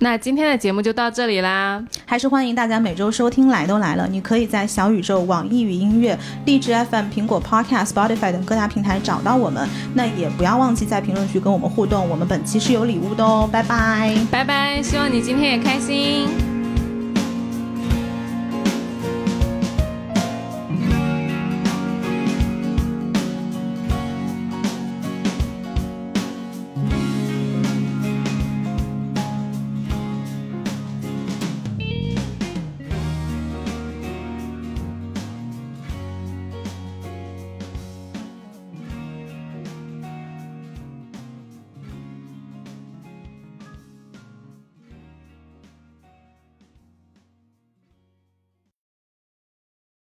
[0.00, 3.48] 那今天的节目就到这里啦，还是欢迎大家每周收听。
[3.48, 9.66] 来都来了，你可以在小宇宙、网易云音乐、荔枝 FM、苹果 Podcast、Spotify 等各大平台找到我们。
[9.94, 13.48] 那也不要忘记在评论区跟我们互动，我们本期是有礼物的哦。
[13.50, 16.65] 拜拜，拜拜，希望你今天也开心。